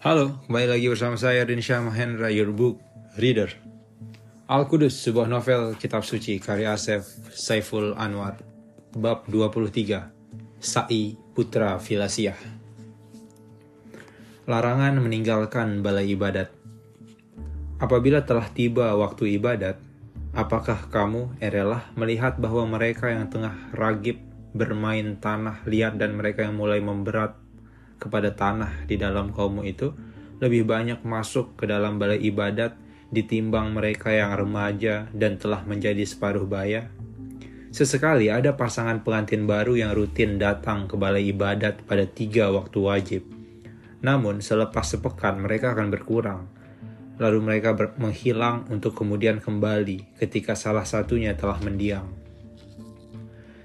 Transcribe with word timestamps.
Halo, 0.00 0.40
kembali 0.48 0.64
lagi 0.64 0.88
bersama 0.88 1.12
saya 1.20 1.44
Rinsya 1.44 1.84
Mahendra, 1.84 2.32
your 2.32 2.56
book 2.56 2.80
reader. 3.20 3.52
Al-Qudus, 4.48 4.96
sebuah 4.96 5.28
novel 5.28 5.76
kitab 5.76 6.08
suci 6.08 6.40
karya 6.40 6.72
Asef 6.72 7.04
Saiful 7.36 7.92
Anwar. 8.00 8.40
Bab 8.96 9.28
23, 9.28 10.08
Sa'i 10.56 11.20
Putra 11.36 11.76
Filasiah. 11.76 12.40
Larangan 14.48 15.04
meninggalkan 15.04 15.84
balai 15.84 16.16
ibadat. 16.16 16.48
Apabila 17.76 18.24
telah 18.24 18.48
tiba 18.56 18.96
waktu 18.96 19.36
ibadat, 19.36 19.76
apakah 20.32 20.88
kamu 20.88 21.36
erelah 21.44 21.92
melihat 21.92 22.40
bahwa 22.40 22.64
mereka 22.64 23.12
yang 23.12 23.28
tengah 23.28 23.52
ragib 23.76 24.16
bermain 24.56 25.20
tanah 25.20 25.60
liat 25.68 26.00
dan 26.00 26.16
mereka 26.16 26.48
yang 26.48 26.56
mulai 26.56 26.80
memberat 26.80 27.36
kepada 28.00 28.32
tanah 28.32 28.88
di 28.88 28.96
dalam 28.96 29.30
kaummu 29.30 29.62
itu 29.68 29.92
lebih 30.40 30.64
banyak 30.64 31.04
masuk 31.04 31.60
ke 31.60 31.68
dalam 31.68 32.00
balai 32.00 32.16
ibadat 32.16 32.72
ditimbang 33.12 33.76
mereka 33.76 34.08
yang 34.08 34.32
remaja 34.32 35.12
dan 35.12 35.36
telah 35.36 35.60
menjadi 35.68 36.02
separuh 36.08 36.48
baya? 36.48 36.88
Sesekali 37.70 38.26
ada 38.32 38.58
pasangan 38.58 39.06
pengantin 39.06 39.46
baru 39.46 39.78
yang 39.78 39.94
rutin 39.94 40.42
datang 40.42 40.90
ke 40.90 40.98
balai 40.98 41.30
ibadat 41.30 41.86
pada 41.86 42.02
tiga 42.02 42.50
waktu 42.50 42.78
wajib. 42.82 43.22
Namun 44.02 44.42
selepas 44.42 44.82
sepekan 44.82 45.38
mereka 45.38 45.76
akan 45.76 45.88
berkurang. 45.92 46.42
Lalu 47.20 47.38
mereka 47.38 47.76
menghilang 48.00 48.66
untuk 48.72 48.96
kemudian 48.96 49.38
kembali 49.38 50.18
ketika 50.18 50.58
salah 50.58 50.88
satunya 50.88 51.36
telah 51.36 51.62
mendiang. 51.62 52.19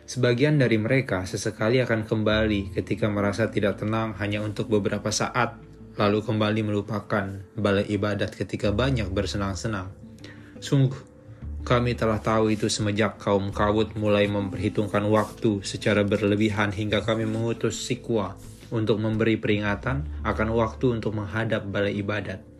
Sebagian 0.05 0.61
dari 0.61 0.77
mereka 0.77 1.25
sesekali 1.25 1.81
akan 1.81 2.05
kembali 2.05 2.77
ketika 2.77 3.09
merasa 3.09 3.49
tidak 3.49 3.81
tenang 3.81 4.13
hanya 4.21 4.45
untuk 4.45 4.69
beberapa 4.69 5.09
saat, 5.09 5.57
lalu 5.97 6.21
kembali 6.21 6.61
melupakan 6.61 7.41
balai 7.57 7.89
ibadat 7.89 8.37
ketika 8.37 8.69
banyak 8.69 9.09
bersenang-senang. 9.09 9.89
Sungguh, 10.61 11.01
kami 11.65 11.97
telah 11.97 12.21
tahu 12.21 12.53
itu 12.53 12.69
semenjak 12.69 13.17
kaum 13.17 13.49
Kawut 13.49 13.97
mulai 13.97 14.29
memperhitungkan 14.29 15.09
waktu 15.09 15.65
secara 15.65 16.05
berlebihan 16.05 16.69
hingga 16.69 17.01
kami 17.01 17.25
mengutus 17.25 17.81
Sikwa 17.81 18.37
untuk 18.69 19.01
memberi 19.01 19.41
peringatan 19.41 20.21
akan 20.21 20.53
waktu 20.53 21.01
untuk 21.01 21.17
menghadap 21.17 21.65
balai 21.65 21.97
ibadat. 21.97 22.54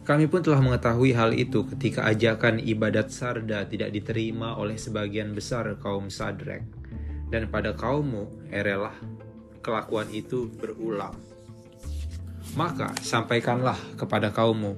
Kami 0.00 0.26
pun 0.32 0.40
telah 0.40 0.64
mengetahui 0.64 1.12
hal 1.12 1.36
itu 1.36 1.68
ketika 1.76 2.08
ajakan 2.08 2.56
ibadat 2.56 3.12
sarda 3.12 3.68
tidak 3.68 3.92
diterima 3.92 4.56
oleh 4.56 4.80
sebagian 4.80 5.36
besar 5.36 5.76
kaum 5.76 6.08
sadrek. 6.08 6.64
Dan 7.30 7.46
pada 7.46 7.76
kaummu, 7.76 8.50
erelah, 8.50 8.96
kelakuan 9.62 10.10
itu 10.10 10.50
berulang. 10.50 11.14
Maka 12.58 12.90
sampaikanlah 12.98 13.78
kepada 13.94 14.34
kaummu, 14.34 14.74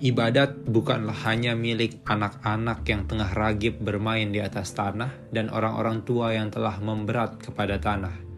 ibadat 0.00 0.56
bukanlah 0.64 1.14
hanya 1.28 1.52
milik 1.52 2.00
anak-anak 2.08 2.80
yang 2.88 3.04
tengah 3.04 3.28
ragib 3.36 3.76
bermain 3.82 4.32
di 4.32 4.40
atas 4.40 4.72
tanah 4.72 5.12
dan 5.28 5.52
orang-orang 5.52 6.00
tua 6.06 6.32
yang 6.32 6.48
telah 6.48 6.80
memberat 6.80 7.36
kepada 7.44 7.76
tanah 7.76 8.31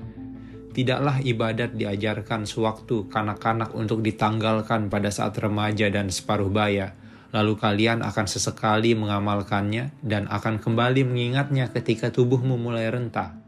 Tidaklah 0.74 1.22
ibadat 1.22 1.78
diajarkan 1.78 2.50
sewaktu 2.50 3.06
kanak-kanak 3.06 3.70
untuk 3.78 4.02
ditanggalkan 4.02 4.90
pada 4.90 5.06
saat 5.14 5.38
remaja 5.38 5.86
dan 5.86 6.10
separuh 6.10 6.50
baya, 6.50 6.98
lalu 7.30 7.54
kalian 7.54 8.02
akan 8.02 8.26
sesekali 8.26 8.98
mengamalkannya 8.98 9.94
dan 10.02 10.26
akan 10.26 10.58
kembali 10.58 11.06
mengingatnya 11.06 11.70
ketika 11.70 12.10
tubuhmu 12.10 12.58
mulai 12.58 12.90
rentah. 12.90 13.38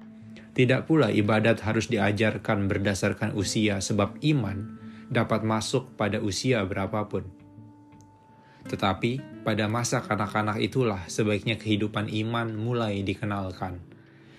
Tidak 0.54 0.86
pula 0.86 1.10
ibadat 1.10 1.66
harus 1.66 1.90
diajarkan 1.90 2.70
berdasarkan 2.70 3.34
usia 3.34 3.82
sebab 3.82 4.22
iman 4.22 4.78
dapat 5.10 5.42
masuk 5.42 5.98
pada 5.98 6.22
usia 6.22 6.62
berapapun. 6.62 7.26
Tetapi 8.70 9.42
pada 9.42 9.66
masa 9.66 9.98
kanak-kanak 9.98 10.62
itulah 10.62 11.02
sebaiknya 11.10 11.58
kehidupan 11.58 12.06
iman 12.06 12.54
mulai 12.54 13.02
dikenalkan 13.02 13.95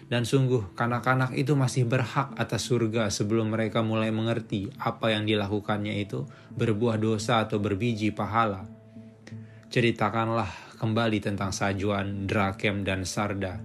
dan 0.07 0.23
sungguh, 0.23 0.71
kanak-kanak 0.71 1.35
itu 1.35 1.51
masih 1.59 1.83
berhak 1.83 2.31
atas 2.39 2.71
surga 2.71 3.11
sebelum 3.11 3.51
mereka 3.51 3.83
mulai 3.83 4.07
mengerti 4.07 4.71
apa 4.79 5.11
yang 5.11 5.27
dilakukannya 5.27 5.99
itu 5.99 6.23
berbuah 6.55 6.95
dosa 6.95 7.43
atau 7.43 7.59
berbiji 7.59 8.15
pahala. 8.15 8.63
Ceritakanlah 9.67 10.47
kembali 10.79 11.19
tentang 11.19 11.51
sajuan, 11.51 12.23
drakem, 12.23 12.87
dan 12.87 13.03
sarda. 13.03 13.59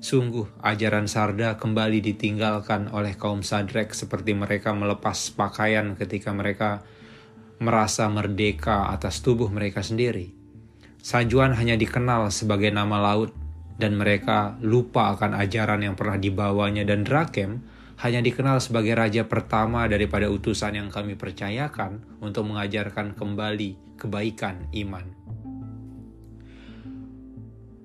Sungguh, 0.00 0.48
ajaran 0.64 1.04
sarda 1.04 1.60
kembali 1.60 2.00
ditinggalkan 2.00 2.88
oleh 2.88 3.12
kaum 3.20 3.44
sadrek 3.44 3.92
seperti 3.92 4.32
mereka 4.32 4.72
melepas 4.72 5.36
pakaian 5.36 5.92
ketika 6.00 6.32
mereka 6.32 6.80
merasa 7.60 8.08
merdeka 8.08 8.88
atas 8.88 9.20
tubuh 9.20 9.52
mereka 9.52 9.84
sendiri. 9.84 10.32
Sajuan 11.04 11.52
hanya 11.52 11.76
dikenal 11.76 12.32
sebagai 12.32 12.72
nama 12.72 12.96
laut 12.96 13.43
dan 13.74 13.98
mereka 13.98 14.54
lupa 14.62 15.14
akan 15.18 15.34
ajaran 15.34 15.82
yang 15.82 15.98
pernah 15.98 16.18
dibawanya 16.18 16.86
dan 16.86 17.02
Drakem 17.02 17.62
hanya 18.02 18.20
dikenal 18.22 18.58
sebagai 18.58 18.94
raja 18.98 19.22
pertama 19.26 19.86
daripada 19.86 20.26
utusan 20.26 20.74
yang 20.74 20.88
kami 20.90 21.14
percayakan 21.14 22.02
untuk 22.18 22.46
mengajarkan 22.50 23.14
kembali 23.14 23.98
kebaikan 23.98 24.66
iman. 24.74 25.06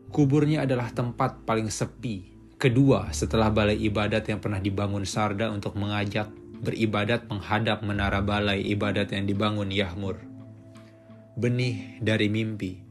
Kuburnya 0.09 0.65
adalah 0.65 0.89
tempat 0.89 1.45
paling 1.45 1.69
sepi, 1.69 2.33
kedua 2.57 3.13
setelah 3.13 3.53
balai 3.53 3.77
ibadat 3.77 4.25
yang 4.25 4.41
pernah 4.41 4.57
dibangun 4.57 5.05
Sarda 5.05 5.53
untuk 5.53 5.77
mengajak 5.77 6.33
beribadat 6.59 7.29
menghadap 7.29 7.85
menara 7.85 8.19
balai 8.19 8.65
ibadat 8.65 9.13
yang 9.13 9.29
dibangun 9.29 9.69
Yahmur. 9.69 10.17
Benih 11.37 12.01
dari 12.01 12.27
mimpi 12.27 12.88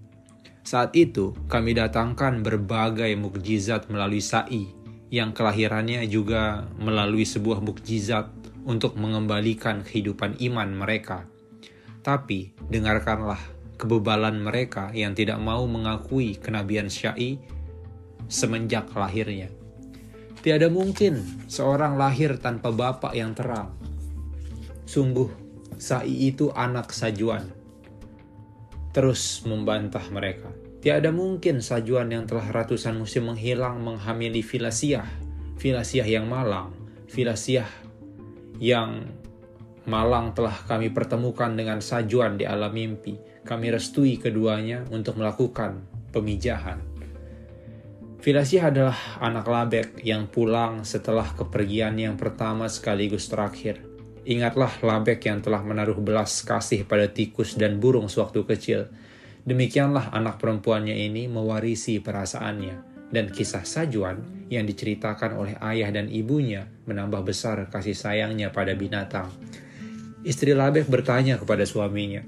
saat 0.69 0.93
itu, 0.93 1.33
kami 1.49 1.73
datangkan 1.73 2.45
berbagai 2.45 3.17
mukjizat 3.17 3.89
melalui 3.89 4.21
Sa'i, 4.21 4.69
yang 5.09 5.33
kelahirannya 5.33 6.05
juga 6.13 6.69
melalui 6.77 7.25
sebuah 7.25 7.65
mukjizat 7.65 8.29
untuk 8.69 9.01
mengembalikan 9.01 9.81
kehidupan 9.81 10.37
iman 10.45 10.69
mereka. 10.77 11.25
Tapi, 12.05 12.53
dengarkanlah 12.69 13.41
kebebalan 13.81 14.45
mereka 14.45 14.93
yang 14.93 15.17
tidak 15.17 15.41
mau 15.41 15.65
mengakui 15.65 16.37
kenabian 16.37 16.93
Syai 16.93 17.41
semenjak 18.29 18.93
lahirnya. 18.93 19.49
Tiada 20.45 20.69
mungkin 20.69 21.49
seorang 21.49 21.97
lahir 21.97 22.37
tanpa 22.37 22.69
bapak 22.69 23.17
yang 23.17 23.33
terang. 23.33 23.73
Sungguh, 24.85 25.33
Sa'i 25.81 26.29
itu 26.29 26.53
anak 26.53 26.93
sajuan 26.93 27.57
terus 28.99 29.47
membantah 29.47 30.03
mereka. 30.11 30.51
Tiada 30.83 31.15
mungkin 31.15 31.63
sajuan 31.63 32.11
yang 32.11 32.27
telah 32.27 32.51
ratusan 32.51 32.99
musim 32.99 33.31
menghilang 33.31 33.79
menghamili 33.79 34.43
filasiah, 34.43 35.07
filasiah 35.55 36.03
yang 36.03 36.27
malang, 36.27 36.75
filasiah 37.07 37.71
yang 38.59 39.07
malang 39.87 40.35
telah 40.35 40.67
kami 40.67 40.91
pertemukan 40.91 41.55
dengan 41.55 41.79
sajuan 41.79 42.35
di 42.35 42.43
alam 42.43 42.75
mimpi. 42.75 43.15
Kami 43.47 43.71
restui 43.71 44.19
keduanya 44.19 44.83
untuk 44.91 45.15
melakukan 45.15 45.87
pemijahan. 46.11 46.83
Filasiah 48.19 48.75
adalah 48.75 48.99
anak 49.23 49.47
labek 49.47 49.89
yang 50.03 50.27
pulang 50.27 50.83
setelah 50.83 51.39
kepergian 51.39 51.95
yang 52.03 52.19
pertama 52.19 52.67
sekaligus 52.67 53.31
terakhir. 53.31 53.88
Ingatlah 54.27 54.83
Labek 54.83 55.23
yang 55.29 55.39
telah 55.45 55.63
menaruh 55.63 56.01
belas 56.01 56.43
kasih 56.43 56.89
pada 56.89 57.07
tikus 57.07 57.55
dan 57.55 57.79
burung 57.79 58.11
sewaktu 58.11 58.43
kecil. 58.49 58.81
Demikianlah 59.47 60.11
anak 60.11 60.43
perempuannya 60.43 60.95
ini 60.95 61.31
mewarisi 61.31 62.03
perasaannya. 62.03 63.07
Dan 63.09 63.33
kisah 63.33 63.65
Sajuan 63.65 64.49
yang 64.53 64.69
diceritakan 64.69 65.39
oleh 65.41 65.57
ayah 65.65 65.89
dan 65.89 66.13
ibunya 66.13 66.69
menambah 66.85 67.25
besar 67.25 67.73
kasih 67.73 67.97
sayangnya 67.97 68.53
pada 68.53 68.77
binatang. 68.77 69.33
Istri 70.27 70.53
Labek 70.53 70.91
bertanya 70.91 71.41
kepada 71.41 71.65
suaminya, 71.65 72.21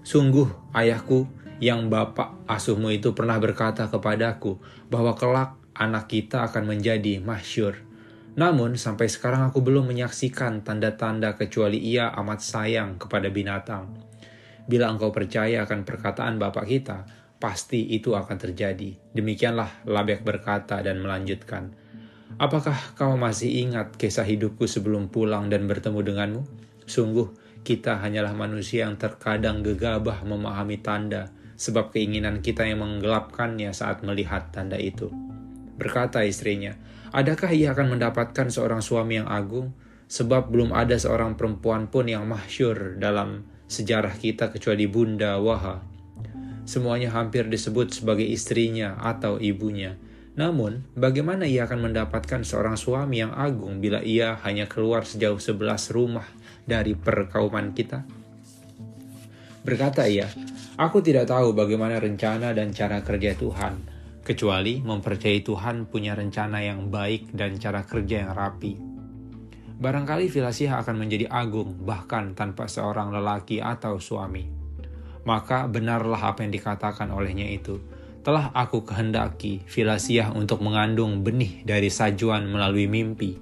Sungguh 0.00 0.48
ayahku 0.72 1.28
yang 1.60 1.92
bapak 1.92 2.48
asuhmu 2.48 2.88
itu 2.88 3.12
pernah 3.12 3.36
berkata 3.36 3.92
kepadaku 3.92 4.56
bahwa 4.88 5.12
kelak 5.12 5.60
anak 5.76 6.08
kita 6.08 6.48
akan 6.48 6.72
menjadi 6.72 7.20
masyur 7.20 7.89
namun 8.38 8.78
sampai 8.78 9.10
sekarang 9.10 9.50
aku 9.50 9.58
belum 9.64 9.90
menyaksikan 9.90 10.62
tanda-tanda 10.62 11.34
kecuali 11.34 11.82
ia 11.82 12.10
amat 12.14 12.38
sayang 12.38 13.00
kepada 13.00 13.26
binatang. 13.32 13.90
Bila 14.70 14.86
engkau 14.86 15.10
percaya 15.10 15.66
akan 15.66 15.82
perkataan 15.82 16.38
Bapak 16.38 16.66
kita, 16.70 17.02
pasti 17.42 17.90
itu 17.90 18.14
akan 18.14 18.38
terjadi. 18.38 18.94
Demikianlah 19.10 19.82
Labek 19.88 20.22
berkata 20.22 20.78
dan 20.78 21.02
melanjutkan. 21.02 21.74
Apakah 22.38 22.94
kau 22.94 23.18
masih 23.18 23.66
ingat 23.66 23.98
kisah 23.98 24.22
hidupku 24.22 24.70
sebelum 24.70 25.10
pulang 25.10 25.50
dan 25.50 25.66
bertemu 25.66 26.00
denganmu? 26.06 26.42
Sungguh, 26.86 27.34
kita 27.66 27.98
hanyalah 27.98 28.32
manusia 28.32 28.86
yang 28.86 28.94
terkadang 28.94 29.66
gegabah 29.66 30.22
memahami 30.22 30.78
tanda, 30.78 31.34
sebab 31.58 31.90
keinginan 31.90 32.40
kita 32.40 32.64
yang 32.64 32.86
menggelapkannya 32.86 33.74
saat 33.74 34.06
melihat 34.06 34.48
tanda 34.54 34.78
itu. 34.78 35.10
Berkata 35.76 36.22
istrinya, 36.24 36.78
Adakah 37.10 37.50
ia 37.50 37.74
akan 37.74 37.98
mendapatkan 37.98 38.46
seorang 38.50 38.82
suami 38.82 39.18
yang 39.22 39.28
agung? 39.30 39.74
sebab 40.10 40.50
belum 40.50 40.74
ada 40.74 40.98
seorang 40.98 41.38
perempuan 41.38 41.86
pun 41.86 42.10
yang 42.10 42.26
mahsyur 42.26 42.98
dalam 42.98 43.46
sejarah 43.70 44.18
kita 44.18 44.50
kecuali 44.50 44.90
Bunda 44.90 45.38
Waha. 45.38 45.86
Semuanya 46.66 47.14
hampir 47.14 47.46
disebut 47.46 47.94
sebagai 47.94 48.26
istrinya 48.26 48.98
atau 48.98 49.38
ibunya. 49.38 49.94
Namun, 50.34 50.82
bagaimana 50.98 51.46
ia 51.46 51.70
akan 51.70 51.90
mendapatkan 51.90 52.42
seorang 52.42 52.74
suami 52.74 53.22
yang 53.22 53.30
agung 53.30 53.78
bila 53.78 54.02
ia 54.02 54.34
hanya 54.42 54.66
keluar 54.66 55.06
sejauh 55.06 55.38
sebelas 55.38 55.94
rumah 55.94 56.26
dari 56.66 56.98
perkauman 56.98 57.70
kita? 57.70 58.02
Berkata 59.62 60.10
ia, 60.10 60.26
Aku 60.74 61.02
tidak 61.04 61.30
tahu 61.30 61.54
bagaimana 61.54 62.02
rencana 62.02 62.50
dan 62.50 62.74
cara 62.74 63.04
kerja 63.04 63.36
Tuhan, 63.36 63.78
kecuali 64.30 64.78
mempercayai 64.78 65.42
Tuhan 65.42 65.90
punya 65.90 66.14
rencana 66.14 66.62
yang 66.62 66.86
baik 66.86 67.34
dan 67.34 67.58
cara 67.58 67.82
kerja 67.82 68.22
yang 68.22 68.30
rapi. 68.30 68.78
Barangkali 69.82 70.30
Filasiah 70.30 70.78
akan 70.78 71.02
menjadi 71.02 71.26
agung 71.26 71.82
bahkan 71.82 72.38
tanpa 72.38 72.70
seorang 72.70 73.10
lelaki 73.10 73.58
atau 73.58 73.98
suami. 73.98 74.46
Maka 75.26 75.66
benarlah 75.66 76.30
apa 76.30 76.46
yang 76.46 76.54
dikatakan 76.54 77.10
olehnya 77.10 77.50
itu. 77.50 77.82
Telah 78.22 78.54
aku 78.54 78.86
kehendaki 78.86 79.66
Filasiah 79.66 80.30
untuk 80.30 80.62
mengandung 80.62 81.26
benih 81.26 81.66
dari 81.66 81.90
sajuan 81.90 82.46
melalui 82.46 82.86
mimpi. 82.86 83.34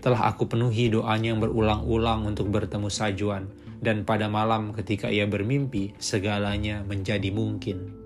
Telah 0.00 0.32
aku 0.32 0.48
penuhi 0.48 0.88
doanya 0.88 1.36
yang 1.36 1.44
berulang-ulang 1.44 2.24
untuk 2.24 2.48
bertemu 2.48 2.88
sajuan. 2.88 3.44
Dan 3.76 4.08
pada 4.08 4.32
malam 4.32 4.72
ketika 4.72 5.12
ia 5.12 5.28
bermimpi, 5.28 5.92
segalanya 6.00 6.80
menjadi 6.84 7.28
mungkin 7.28 7.99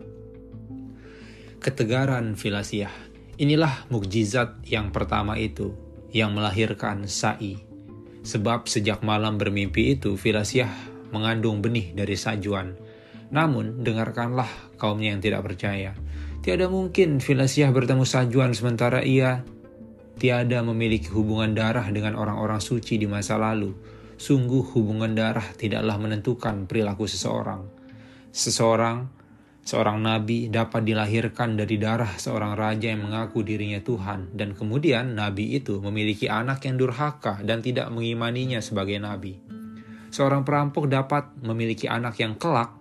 ketegaran 1.65 2.37
Filasiah. 2.37 2.93
Inilah 3.41 3.89
mukjizat 3.89 4.69
yang 4.69 4.93
pertama 4.93 5.41
itu, 5.41 5.73
yang 6.13 6.37
melahirkan 6.37 7.09
Sa'i. 7.09 7.57
Sebab 8.21 8.69
sejak 8.69 9.01
malam 9.01 9.41
bermimpi 9.41 9.97
itu, 9.97 10.21
Filasiah 10.21 10.69
mengandung 11.09 11.65
benih 11.65 11.97
dari 11.97 12.21
sajuan. 12.21 12.77
Namun, 13.33 13.81
dengarkanlah 13.81 14.77
kaumnya 14.77 15.17
yang 15.17 15.25
tidak 15.25 15.41
percaya. 15.41 15.97
Tiada 16.45 16.69
mungkin 16.69 17.17
Filasiah 17.25 17.73
bertemu 17.73 18.05
sajuan 18.05 18.53
sementara 18.53 19.01
ia 19.01 19.41
tiada 20.21 20.61
memiliki 20.61 21.09
hubungan 21.17 21.57
darah 21.57 21.89
dengan 21.89 22.13
orang-orang 22.21 22.61
suci 22.61 23.01
di 23.01 23.09
masa 23.09 23.41
lalu. 23.41 23.73
Sungguh 24.21 24.69
hubungan 24.77 25.17
darah 25.17 25.49
tidaklah 25.57 25.97
menentukan 25.97 26.69
perilaku 26.69 27.09
seseorang. 27.09 27.65
Seseorang 28.37 29.24
Seorang 29.65 30.05
nabi 30.05 30.53
dapat 30.53 30.85
dilahirkan 30.85 31.57
dari 31.57 31.81
darah 31.81 32.21
seorang 32.21 32.53
raja 32.53 32.93
yang 32.93 33.09
mengaku 33.09 33.41
dirinya 33.41 33.81
Tuhan, 33.81 34.37
dan 34.37 34.53
kemudian 34.53 35.17
nabi 35.17 35.57
itu 35.57 35.81
memiliki 35.81 36.29
anak 36.29 36.69
yang 36.69 36.77
durhaka 36.77 37.41
dan 37.41 37.65
tidak 37.65 37.89
mengimaninya 37.89 38.61
sebagai 38.61 39.01
nabi. 39.01 39.41
Seorang 40.13 40.45
perampok 40.45 40.85
dapat 40.85 41.33
memiliki 41.41 41.89
anak 41.89 42.21
yang 42.21 42.37
kelak, 42.37 42.77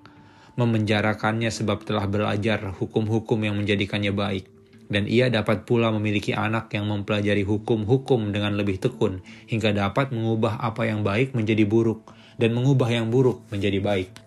memenjarakannya 0.60 1.56
sebab 1.56 1.88
telah 1.88 2.04
belajar 2.04 2.76
hukum-hukum 2.76 3.40
yang 3.40 3.56
menjadikannya 3.56 4.12
baik. 4.12 4.46
Dan 4.92 5.08
ia 5.08 5.32
dapat 5.32 5.64
pula 5.64 5.88
memiliki 5.90 6.36
anak 6.36 6.70
yang 6.76 6.92
mempelajari 6.92 7.48
hukum-hukum 7.48 8.36
dengan 8.36 8.60
lebih 8.60 8.84
tekun, 8.84 9.24
hingga 9.48 9.72
dapat 9.72 10.12
mengubah 10.12 10.60
apa 10.60 10.84
yang 10.86 11.02
baik 11.02 11.32
menjadi 11.32 11.64
buruk, 11.64 12.12
dan 12.36 12.52
mengubah 12.52 12.92
yang 12.92 13.08
buruk 13.08 13.40
menjadi 13.50 13.80
baik. 13.80 14.23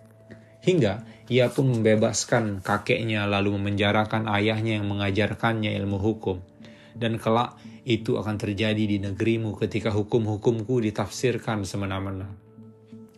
Hingga 0.67 1.07
ia 1.31 1.47
pun 1.47 1.71
membebaskan 1.71 2.59
kakeknya 2.59 3.23
lalu 3.23 3.55
memenjarakan 3.55 4.27
ayahnya 4.27 4.75
yang 4.75 4.91
mengajarkannya 4.91 5.71
ilmu 5.79 5.95
hukum. 5.95 6.43
Dan 6.91 7.15
kelak 7.15 7.55
itu 7.87 8.19
akan 8.19 8.35
terjadi 8.35 8.83
di 8.83 8.99
negerimu 8.99 9.55
ketika 9.55 9.95
hukum-hukumku 9.95 10.83
ditafsirkan 10.83 11.63
semena-mena. 11.63 12.27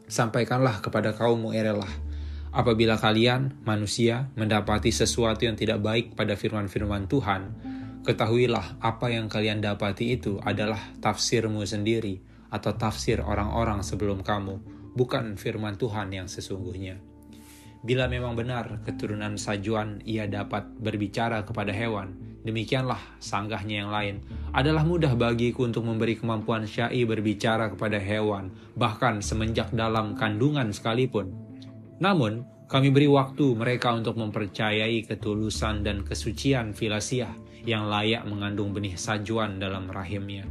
Sampaikanlah 0.05 0.77
kepada 0.77 1.17
kaummu 1.17 1.49
erelah, 1.57 1.89
apabila 2.53 3.01
kalian, 3.01 3.57
manusia, 3.65 4.29
mendapati 4.37 4.93
sesuatu 4.93 5.49
yang 5.49 5.57
tidak 5.57 5.81
baik 5.81 6.13
pada 6.13 6.37
firman-firman 6.37 7.09
Tuhan, 7.09 7.41
ketahuilah 8.05 8.77
apa 8.77 9.09
yang 9.09 9.25
kalian 9.25 9.57
dapati 9.57 10.21
itu 10.21 10.37
adalah 10.45 10.81
tafsirmu 11.01 11.65
sendiri 11.65 12.21
atau 12.53 12.77
tafsir 12.77 13.25
orang-orang 13.25 13.81
sebelum 13.81 14.21
kamu, 14.21 14.61
bukan 14.93 15.33
firman 15.33 15.81
Tuhan 15.81 16.13
yang 16.13 16.29
sesungguhnya. 16.29 17.08
Bila 17.79 18.11
memang 18.11 18.35
benar 18.35 18.83
keturunan 18.83 19.39
sajuan 19.39 20.03
ia 20.03 20.27
dapat 20.27 20.67
berbicara 20.83 21.47
kepada 21.47 21.71
hewan, 21.71 22.11
demikianlah 22.43 22.99
sanggahnya 23.23 23.87
yang 23.87 23.91
lain. 23.91 24.15
Adalah 24.51 24.83
mudah 24.83 25.15
bagiku 25.15 25.63
untuk 25.63 25.87
memberi 25.87 26.19
kemampuan 26.19 26.67
syai 26.67 27.07
berbicara 27.07 27.71
kepada 27.71 27.95
hewan, 27.95 28.51
bahkan 28.75 29.23
semenjak 29.23 29.71
dalam 29.71 30.19
kandungan 30.19 30.75
sekalipun. 30.75 31.31
Namun, 32.03 32.43
kami 32.67 32.91
beri 32.91 33.07
waktu 33.07 33.55
mereka 33.55 33.95
untuk 33.95 34.19
mempercayai 34.19 35.07
ketulusan 35.07 35.81
dan 35.81 36.03
kesucian 36.03 36.75
filasiah 36.75 37.31
yang 37.63 37.87
layak 37.87 38.27
mengandung 38.27 38.75
benih 38.75 38.99
sajuan 38.99 39.55
dalam 39.55 39.87
rahimnya. 39.87 40.43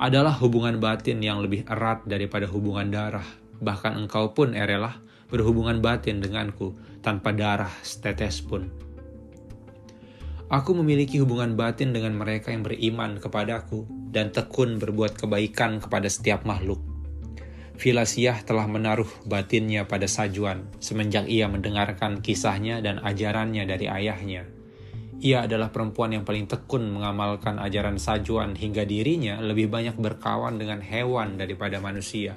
Adalah 0.00 0.34
hubungan 0.40 0.80
batin 0.80 1.20
yang 1.20 1.44
lebih 1.44 1.68
erat 1.68 2.02
daripada 2.08 2.48
hubungan 2.48 2.88
darah. 2.88 3.28
Bahkan 3.62 4.02
engkau 4.02 4.34
pun 4.34 4.56
erelah 4.56 4.98
berhubungan 5.32 5.80
batin 5.80 6.20
denganku 6.20 6.76
tanpa 7.00 7.32
darah 7.32 7.72
setetes 7.80 8.44
pun. 8.44 8.68
Aku 10.52 10.76
memiliki 10.76 11.16
hubungan 11.16 11.56
batin 11.56 11.96
dengan 11.96 12.12
mereka 12.12 12.52
yang 12.52 12.60
beriman 12.60 13.16
kepadaku 13.16 13.88
dan 14.12 14.36
tekun 14.36 14.76
berbuat 14.76 15.16
kebaikan 15.16 15.80
kepada 15.80 16.12
setiap 16.12 16.44
makhluk. 16.44 16.84
Filasiah 17.80 18.36
telah 18.44 18.68
menaruh 18.68 19.08
batinnya 19.24 19.88
pada 19.88 20.04
Sajuan 20.04 20.68
semenjak 20.76 21.24
ia 21.24 21.48
mendengarkan 21.48 22.20
kisahnya 22.20 22.84
dan 22.84 23.00
ajarannya 23.00 23.64
dari 23.64 23.88
ayahnya. 23.88 24.44
Ia 25.24 25.48
adalah 25.48 25.72
perempuan 25.72 26.12
yang 26.12 26.28
paling 26.28 26.44
tekun 26.44 26.84
mengamalkan 26.92 27.56
ajaran 27.56 27.96
Sajuan 27.96 28.52
hingga 28.52 28.84
dirinya 28.84 29.40
lebih 29.40 29.72
banyak 29.72 29.96
berkawan 29.96 30.60
dengan 30.60 30.84
hewan 30.84 31.40
daripada 31.40 31.80
manusia. 31.80 32.36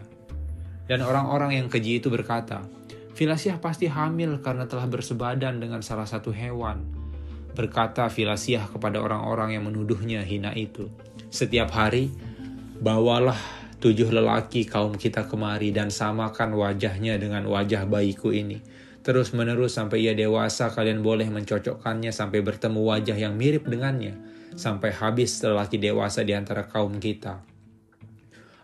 Dan 0.85 1.01
orang-orang 1.01 1.57
yang 1.57 1.67
keji 1.67 1.97
itu 1.97 2.13
berkata, 2.13 2.61
Filasiah 3.15 3.57
pasti 3.57 3.87
hamil 3.87 4.43
karena 4.43 4.69
telah 4.69 4.85
bersebadan 4.85 5.57
dengan 5.57 5.81
salah 5.81 6.05
satu 6.05 6.29
hewan. 6.35 6.83
Berkata 7.55 8.11
Filasiah 8.11 8.67
kepada 8.67 8.99
orang-orang 8.99 9.55
yang 9.55 9.63
menuduhnya 9.65 10.21
hina 10.21 10.51
itu. 10.53 10.91
Setiap 11.31 11.71
hari, 11.71 12.11
bawalah 12.83 13.39
tujuh 13.79 14.11
lelaki 14.11 14.67
kaum 14.67 14.99
kita 14.99 15.25
kemari 15.31 15.71
dan 15.71 15.89
samakan 15.89 16.53
wajahnya 16.59 17.15
dengan 17.15 17.47
wajah 17.47 17.87
bayiku 17.87 18.35
ini. 18.35 18.59
Terus 18.99 19.31
menerus 19.31 19.79
sampai 19.79 20.05
ia 20.05 20.13
dewasa 20.13 20.73
kalian 20.73 20.99
boleh 20.99 21.31
mencocokkannya 21.31 22.11
sampai 22.11 22.43
bertemu 22.43 22.81
wajah 22.83 23.15
yang 23.15 23.39
mirip 23.39 23.63
dengannya. 23.63 24.17
Sampai 24.59 24.91
habis 24.91 25.39
lelaki 25.39 25.79
dewasa 25.79 26.21
di 26.27 26.35
antara 26.35 26.67
kaum 26.67 26.99
kita 26.99 27.54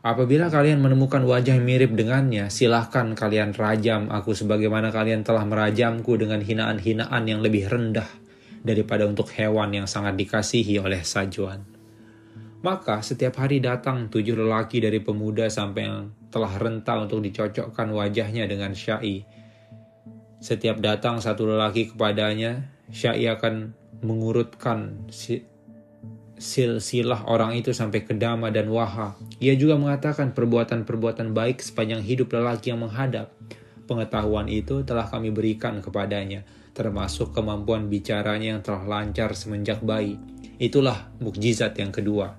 Apabila 0.01 0.49
kalian 0.49 0.81
menemukan 0.81 1.21
wajah 1.21 1.61
mirip 1.61 1.93
dengannya, 1.93 2.49
silahkan 2.49 3.13
kalian 3.13 3.53
rajam 3.53 4.09
aku 4.09 4.33
sebagaimana 4.33 4.89
kalian 4.89 5.21
telah 5.21 5.45
merajamku 5.45 6.17
dengan 6.17 6.41
hinaan-hinaan 6.41 7.21
yang 7.29 7.45
lebih 7.45 7.69
rendah 7.69 8.09
daripada 8.65 9.05
untuk 9.05 9.29
hewan 9.37 9.69
yang 9.69 9.85
sangat 9.85 10.17
dikasihi 10.17 10.81
oleh 10.81 11.05
sajuan. 11.05 11.61
Maka 12.65 13.05
setiap 13.05 13.45
hari 13.45 13.61
datang 13.61 14.09
tujuh 14.09 14.33
lelaki 14.33 14.81
dari 14.81 15.05
pemuda 15.05 15.45
sampai 15.53 15.81
yang 15.85 16.09
telah 16.33 16.53
renta 16.57 16.97
untuk 16.97 17.21
dicocokkan 17.21 17.93
wajahnya 17.93 18.49
dengan 18.49 18.73
Syai. 18.73 19.21
Setiap 20.41 20.81
datang 20.81 21.21
satu 21.21 21.45
lelaki 21.45 21.93
kepadanya, 21.93 22.73
Syai 22.89 23.29
akan 23.29 23.77
mengurutkan 24.01 25.09
silsilah 26.41 27.29
orang 27.29 27.53
itu 27.53 27.69
sampai 27.69 28.01
ke 28.01 28.17
Dama 28.17 28.49
dan 28.49 28.73
Waha. 28.73 29.13
Ia 29.37 29.53
juga 29.53 29.77
mengatakan 29.77 30.33
perbuatan-perbuatan 30.33 31.37
baik 31.37 31.61
sepanjang 31.61 32.01
hidup 32.01 32.33
lelaki 32.33 32.73
yang 32.73 32.81
menghadap. 32.81 33.29
Pengetahuan 33.85 34.49
itu 34.49 34.81
telah 34.81 35.05
kami 35.05 35.29
berikan 35.29 35.77
kepadanya, 35.85 36.41
termasuk 36.73 37.37
kemampuan 37.37 37.93
bicaranya 37.93 38.57
yang 38.57 38.61
telah 38.65 38.81
lancar 38.89 39.37
semenjak 39.37 39.85
bayi. 39.85 40.17
Itulah 40.57 41.13
mukjizat 41.21 41.77
yang 41.77 41.93
kedua. 41.93 42.33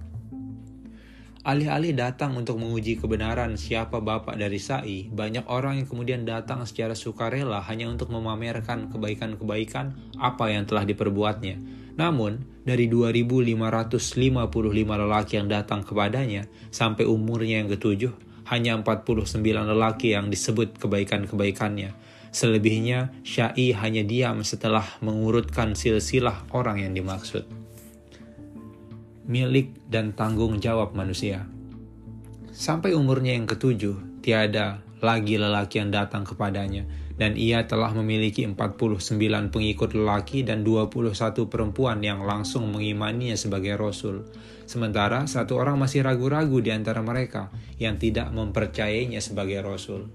Alih-alih 1.43 1.95
datang 1.95 2.39
untuk 2.39 2.59
menguji 2.59 3.03
kebenaran 3.03 3.59
siapa 3.59 3.99
bapak 3.99 4.39
dari 4.39 4.63
Sa'i, 4.63 5.11
banyak 5.11 5.51
orang 5.51 5.83
yang 5.83 5.87
kemudian 5.91 6.23
datang 6.23 6.63
secara 6.63 6.95
sukarela 6.95 7.59
hanya 7.67 7.91
untuk 7.91 8.15
memamerkan 8.15 8.91
kebaikan-kebaikan 8.95 9.95
apa 10.23 10.55
yang 10.55 10.71
telah 10.71 10.87
diperbuatnya 10.87 11.82
namun, 11.99 12.47
dari 12.63 12.87
2.555 12.89 13.99
lelaki 14.87 15.33
yang 15.37 15.49
datang 15.51 15.85
kepadanya, 15.85 16.49
sampai 16.73 17.05
umurnya 17.05 17.61
yang 17.61 17.69
ketujuh, 17.69 18.13
hanya 18.49 18.77
49 18.81 19.43
lelaki 19.45 20.17
yang 20.17 20.33
disebut 20.33 20.81
kebaikan-kebaikannya. 20.81 21.93
Selebihnya, 22.33 23.13
Syai 23.27 23.77
hanya 23.77 24.01
diam 24.05 24.41
setelah 24.41 24.85
mengurutkan 25.05 25.77
silsilah 25.77 26.49
orang 26.57 26.81
yang 26.81 26.97
dimaksud. 26.97 27.45
Milik 29.29 29.77
dan 29.87 30.17
tanggung 30.17 30.59
jawab 30.59 30.99
manusia 30.99 31.47
Sampai 32.53 32.93
umurnya 32.93 33.33
yang 33.33 33.49
ketujuh, 33.49 34.21
tiada 34.21 34.85
lagi 35.01 35.41
lelaki 35.41 35.81
yang 35.81 35.89
datang 35.89 36.21
kepadanya, 36.21 36.85
dan 37.23 37.38
ia 37.38 37.71
telah 37.71 37.95
memiliki 37.95 38.43
49 38.43 38.99
pengikut 39.55 39.95
lelaki 39.95 40.43
dan 40.43 40.67
21 40.67 41.14
perempuan 41.47 42.02
yang 42.02 42.26
langsung 42.26 42.75
mengimaninya 42.75 43.38
sebagai 43.38 43.79
rasul. 43.79 44.26
Sementara 44.67 45.23
satu 45.31 45.55
orang 45.55 45.79
masih 45.79 46.02
ragu-ragu 46.02 46.59
di 46.59 46.75
antara 46.75 46.99
mereka 46.99 47.55
yang 47.79 47.95
tidak 47.95 48.35
mempercayainya 48.35 49.23
sebagai 49.23 49.62
rasul. 49.62 50.11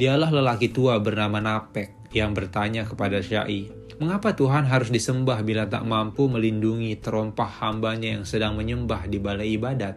Dialah 0.00 0.32
lelaki 0.32 0.72
tua 0.72 0.96
bernama 0.96 1.44
Napek 1.44 2.08
yang 2.16 2.32
bertanya 2.32 2.88
kepada 2.88 3.20
Syai, 3.20 3.84
Mengapa 3.96 4.36
Tuhan 4.36 4.68
harus 4.68 4.92
disembah 4.92 5.40
bila 5.40 5.64
tak 5.64 5.88
mampu 5.88 6.28
melindungi 6.28 7.00
terompah 7.00 7.48
hambanya 7.64 8.12
yang 8.12 8.28
sedang 8.28 8.52
menyembah 8.52 9.08
di 9.08 9.16
balai 9.16 9.56
ibadat? 9.56 9.96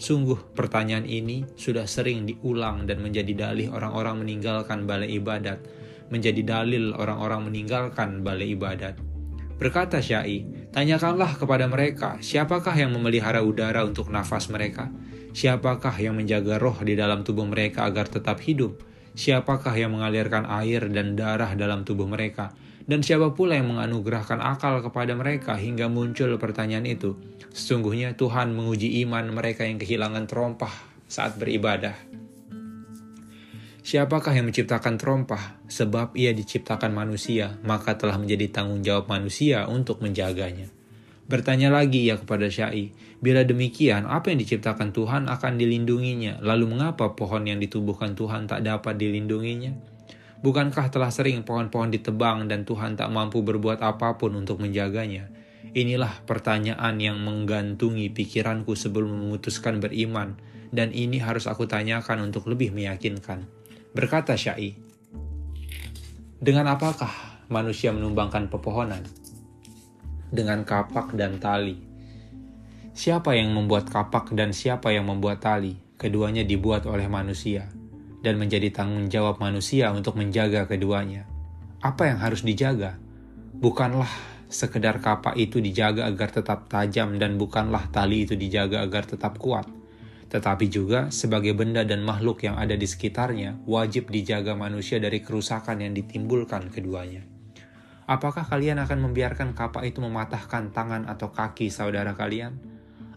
Sungguh 0.00 0.56
pertanyaan 0.56 1.04
ini 1.04 1.44
sudah 1.52 1.84
sering 1.84 2.24
diulang 2.24 2.88
dan 2.88 3.04
menjadi 3.04 3.34
dalih 3.36 3.68
orang-orang 3.68 4.24
meninggalkan 4.24 4.88
balai 4.88 5.20
ibadat, 5.20 5.60
menjadi 6.08 6.44
dalil 6.44 6.92
orang-orang 6.96 7.48
meninggalkan 7.48 8.20
balai 8.24 8.52
ibadat. 8.56 8.98
Berkata 9.58 9.98
Syai, 9.98 10.46
tanyakanlah 10.70 11.34
kepada 11.34 11.66
mereka, 11.66 12.16
siapakah 12.22 12.72
yang 12.78 12.94
memelihara 12.94 13.42
udara 13.42 13.82
untuk 13.82 14.06
nafas 14.08 14.46
mereka? 14.48 14.86
Siapakah 15.34 15.98
yang 15.98 16.14
menjaga 16.14 16.62
roh 16.62 16.78
di 16.80 16.94
dalam 16.94 17.26
tubuh 17.26 17.44
mereka 17.44 17.84
agar 17.84 18.06
tetap 18.06 18.38
hidup? 18.42 18.80
Siapakah 19.18 19.74
yang 19.74 19.98
mengalirkan 19.98 20.46
air 20.46 20.86
dan 20.86 21.18
darah 21.18 21.58
dalam 21.58 21.82
tubuh 21.82 22.06
mereka? 22.06 22.54
Dan 22.88 23.04
siapa 23.04 23.34
pula 23.36 23.58
yang 23.58 23.68
menganugerahkan 23.68 24.40
akal 24.40 24.80
kepada 24.80 25.12
mereka 25.12 25.58
hingga 25.58 25.90
muncul 25.90 26.38
pertanyaan 26.40 26.88
itu? 26.88 27.18
Sesungguhnya 27.52 28.16
Tuhan 28.16 28.54
menguji 28.56 29.02
iman 29.04 29.28
mereka 29.34 29.66
yang 29.66 29.76
kehilangan 29.76 30.24
terompah 30.24 30.72
saat 31.04 31.36
beribadah. 31.36 31.98
Siapakah 33.88 34.36
yang 34.36 34.52
menciptakan 34.52 35.00
terompah? 35.00 35.64
Sebab 35.64 36.12
ia 36.12 36.36
diciptakan 36.36 36.92
manusia, 36.92 37.56
maka 37.64 37.96
telah 37.96 38.20
menjadi 38.20 38.60
tanggung 38.60 38.84
jawab 38.84 39.08
manusia 39.08 39.64
untuk 39.64 40.04
menjaganya. 40.04 40.68
Bertanya 41.24 41.72
lagi 41.72 42.04
ya 42.04 42.20
kepada 42.20 42.52
Syai, 42.52 42.92
bila 43.24 43.48
demikian 43.48 44.04
apa 44.04 44.28
yang 44.28 44.44
diciptakan 44.44 44.92
Tuhan 44.92 45.32
akan 45.32 45.56
dilindunginya, 45.56 46.36
lalu 46.44 46.68
mengapa 46.68 47.16
pohon 47.16 47.48
yang 47.48 47.64
ditubuhkan 47.64 48.12
Tuhan 48.12 48.44
tak 48.44 48.60
dapat 48.60 49.00
dilindunginya? 49.00 49.72
Bukankah 50.44 50.92
telah 50.92 51.08
sering 51.08 51.40
pohon-pohon 51.48 51.88
ditebang 51.88 52.44
dan 52.44 52.68
Tuhan 52.68 52.92
tak 52.92 53.08
mampu 53.08 53.40
berbuat 53.40 53.80
apa 53.80 54.20
pun 54.20 54.36
untuk 54.36 54.60
menjaganya? 54.60 55.32
Inilah 55.72 56.28
pertanyaan 56.28 57.00
yang 57.00 57.24
menggantungi 57.24 58.12
pikiranku 58.12 58.76
sebelum 58.76 59.16
memutuskan 59.16 59.80
beriman, 59.80 60.36
dan 60.76 60.92
ini 60.92 61.24
harus 61.24 61.48
aku 61.48 61.64
tanyakan 61.64 62.28
untuk 62.28 62.52
lebih 62.52 62.68
meyakinkan. 62.68 63.57
Berkata 63.96 64.36
Syai, 64.36 64.76
Dengan 66.36 66.68
apakah 66.68 67.08
manusia 67.48 67.88
menumbangkan 67.88 68.52
pepohonan? 68.52 69.00
Dengan 70.28 70.60
kapak 70.60 71.16
dan 71.16 71.40
tali. 71.40 71.80
Siapa 72.92 73.32
yang 73.32 73.56
membuat 73.56 73.88
kapak 73.88 74.36
dan 74.36 74.52
siapa 74.52 74.92
yang 74.92 75.08
membuat 75.08 75.40
tali? 75.40 75.80
Keduanya 75.96 76.44
dibuat 76.44 76.84
oleh 76.84 77.08
manusia 77.08 77.72
dan 78.20 78.36
menjadi 78.36 78.68
tanggung 78.68 79.08
jawab 79.08 79.40
manusia 79.40 79.88
untuk 79.88 80.20
menjaga 80.20 80.68
keduanya. 80.68 81.24
Apa 81.80 82.12
yang 82.12 82.20
harus 82.20 82.44
dijaga? 82.44 83.00
Bukanlah 83.56 84.10
sekedar 84.52 85.00
kapak 85.00 85.32
itu 85.40 85.64
dijaga 85.64 86.04
agar 86.04 86.28
tetap 86.28 86.68
tajam 86.68 87.16
dan 87.16 87.40
bukanlah 87.40 87.88
tali 87.88 88.28
itu 88.28 88.36
dijaga 88.36 88.84
agar 88.84 89.08
tetap 89.08 89.40
kuat. 89.40 89.77
Tetapi 90.28 90.68
juga 90.68 91.08
sebagai 91.08 91.56
benda 91.56 91.84
dan 91.88 92.04
makhluk 92.04 92.44
yang 92.44 92.60
ada 92.60 92.76
di 92.76 92.84
sekitarnya 92.84 93.64
wajib 93.64 94.12
dijaga 94.12 94.52
manusia 94.52 95.00
dari 95.00 95.24
kerusakan 95.24 95.80
yang 95.80 95.96
ditimbulkan 95.96 96.68
keduanya. 96.68 97.24
Apakah 98.08 98.44
kalian 98.44 98.80
akan 98.80 99.08
membiarkan 99.08 99.52
kapak 99.52 99.84
itu 99.88 100.00
mematahkan 100.00 100.72
tangan 100.72 101.08
atau 101.08 101.32
kaki 101.32 101.68
saudara 101.68 102.16
kalian? 102.16 102.56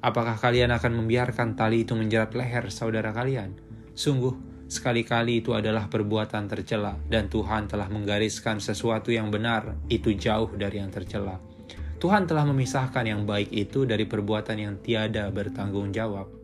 Apakah 0.03 0.39
kalian 0.39 0.71
akan 0.71 1.03
membiarkan 1.03 1.55
tali 1.55 1.83
itu 1.87 1.95
menjerat 1.95 2.35
leher 2.35 2.67
saudara 2.71 3.13
kalian? 3.15 3.55
Sungguh, 3.95 4.51
Sekali-kali 4.71 5.43
itu 5.43 5.51
adalah 5.51 5.91
perbuatan 5.91 6.47
tercela, 6.47 6.95
dan 7.11 7.27
Tuhan 7.27 7.67
telah 7.67 7.91
menggariskan 7.91 8.63
sesuatu 8.63 9.11
yang 9.11 9.27
benar, 9.27 9.75
itu 9.91 10.15
jauh 10.15 10.47
dari 10.55 10.79
yang 10.79 10.87
tercela. 10.87 11.43
Tuhan 11.99 12.23
telah 12.23 12.47
memisahkan 12.47 13.03
yang 13.03 13.27
baik 13.27 13.51
itu 13.51 13.83
dari 13.83 14.07
perbuatan 14.07 14.55
yang 14.55 14.79
tiada 14.79 15.27
bertanggung 15.27 15.91
jawab. 15.91 16.40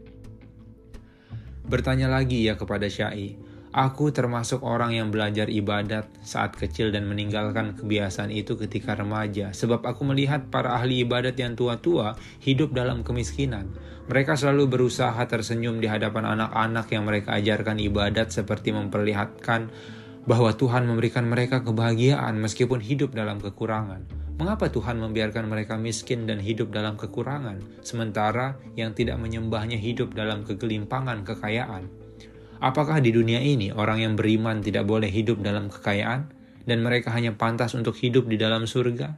Bertanya 1.67 2.07
lagi 2.07 2.47
ya 2.47 2.55
kepada 2.55 2.88
Syai, 2.88 3.36
Aku 3.77 4.09
termasuk 4.09 4.65
orang 4.65 4.95
yang 4.95 5.13
belajar 5.13 5.51
ibadat 5.51 6.09
saat 6.25 6.57
kecil 6.57 6.89
dan 6.89 7.05
meninggalkan 7.05 7.77
kebiasaan 7.77 8.33
itu 8.33 8.57
ketika 8.57 8.97
remaja, 8.97 9.53
sebab 9.53 9.86
aku 9.86 10.01
melihat 10.01 10.50
para 10.50 10.74
ahli 10.74 11.05
ibadat 11.05 11.38
yang 11.38 11.53
tua-tua 11.53 12.17
hidup 12.41 12.74
dalam 12.74 13.05
kemiskinan. 13.05 13.69
Mereka 14.09 14.33
selalu 14.33 14.65
berusaha 14.65 15.19
tersenyum 15.29 15.77
di 15.77 15.86
hadapan 15.86 16.25
anak-anak 16.25 16.89
yang 16.89 17.05
mereka 17.05 17.38
ajarkan 17.38 17.77
ibadat, 17.77 18.33
seperti 18.33 18.74
memperlihatkan 18.74 19.69
bahwa 20.25 20.57
Tuhan 20.57 20.89
memberikan 20.89 21.29
mereka 21.29 21.62
kebahagiaan 21.62 22.33
meskipun 22.41 22.81
hidup 22.81 23.13
dalam 23.13 23.38
kekurangan. 23.38 24.26
Mengapa 24.38 24.70
Tuhan 24.70 25.01
membiarkan 25.01 25.50
mereka 25.50 25.82
miskin 25.82 26.29
dan 26.29 26.38
hidup 26.38 26.70
dalam 26.70 26.94
kekurangan, 26.94 27.82
sementara 27.82 28.53
yang 28.77 28.94
tidak 28.94 29.17
menyembahnya 29.17 29.82
hidup 29.82 30.13
dalam 30.13 30.46
kegelimpangan 30.46 31.25
kekayaan? 31.25 31.89
Apakah 32.62 33.01
di 33.01 33.10
dunia 33.10 33.41
ini 33.41 33.74
orang 33.74 34.06
yang 34.06 34.13
beriman 34.13 34.62
tidak 34.62 34.86
boleh 34.86 35.10
hidup 35.10 35.41
dalam 35.41 35.74
kekayaan 35.74 36.29
dan 36.70 36.77
mereka 36.86 37.10
hanya 37.17 37.34
pantas 37.34 37.74
untuk 37.74 37.98
hidup 37.98 38.29
di 38.29 38.38
dalam 38.38 38.70
surga? 38.70 39.17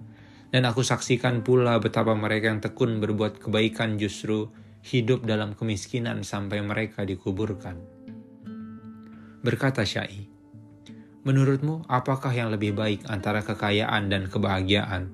Dan 0.56 0.64
aku 0.64 0.88
saksikan 0.88 1.44
pula 1.44 1.76
betapa 1.84 2.16
mereka 2.16 2.48
yang 2.56 2.64
tekun 2.64 3.04
berbuat 3.04 3.44
kebaikan 3.44 4.00
justru 4.00 4.48
hidup 4.88 5.28
dalam 5.28 5.52
kemiskinan 5.52 6.24
sampai 6.24 6.64
mereka 6.64 7.04
dikuburkan. 7.04 7.76
Berkata 9.44 9.84
Syai, 9.84 10.39
Menurutmu 11.30 11.86
apakah 11.86 12.34
yang 12.34 12.50
lebih 12.50 12.74
baik 12.74 13.06
antara 13.06 13.46
kekayaan 13.46 14.10
dan 14.10 14.34
kebahagiaan? 14.34 15.14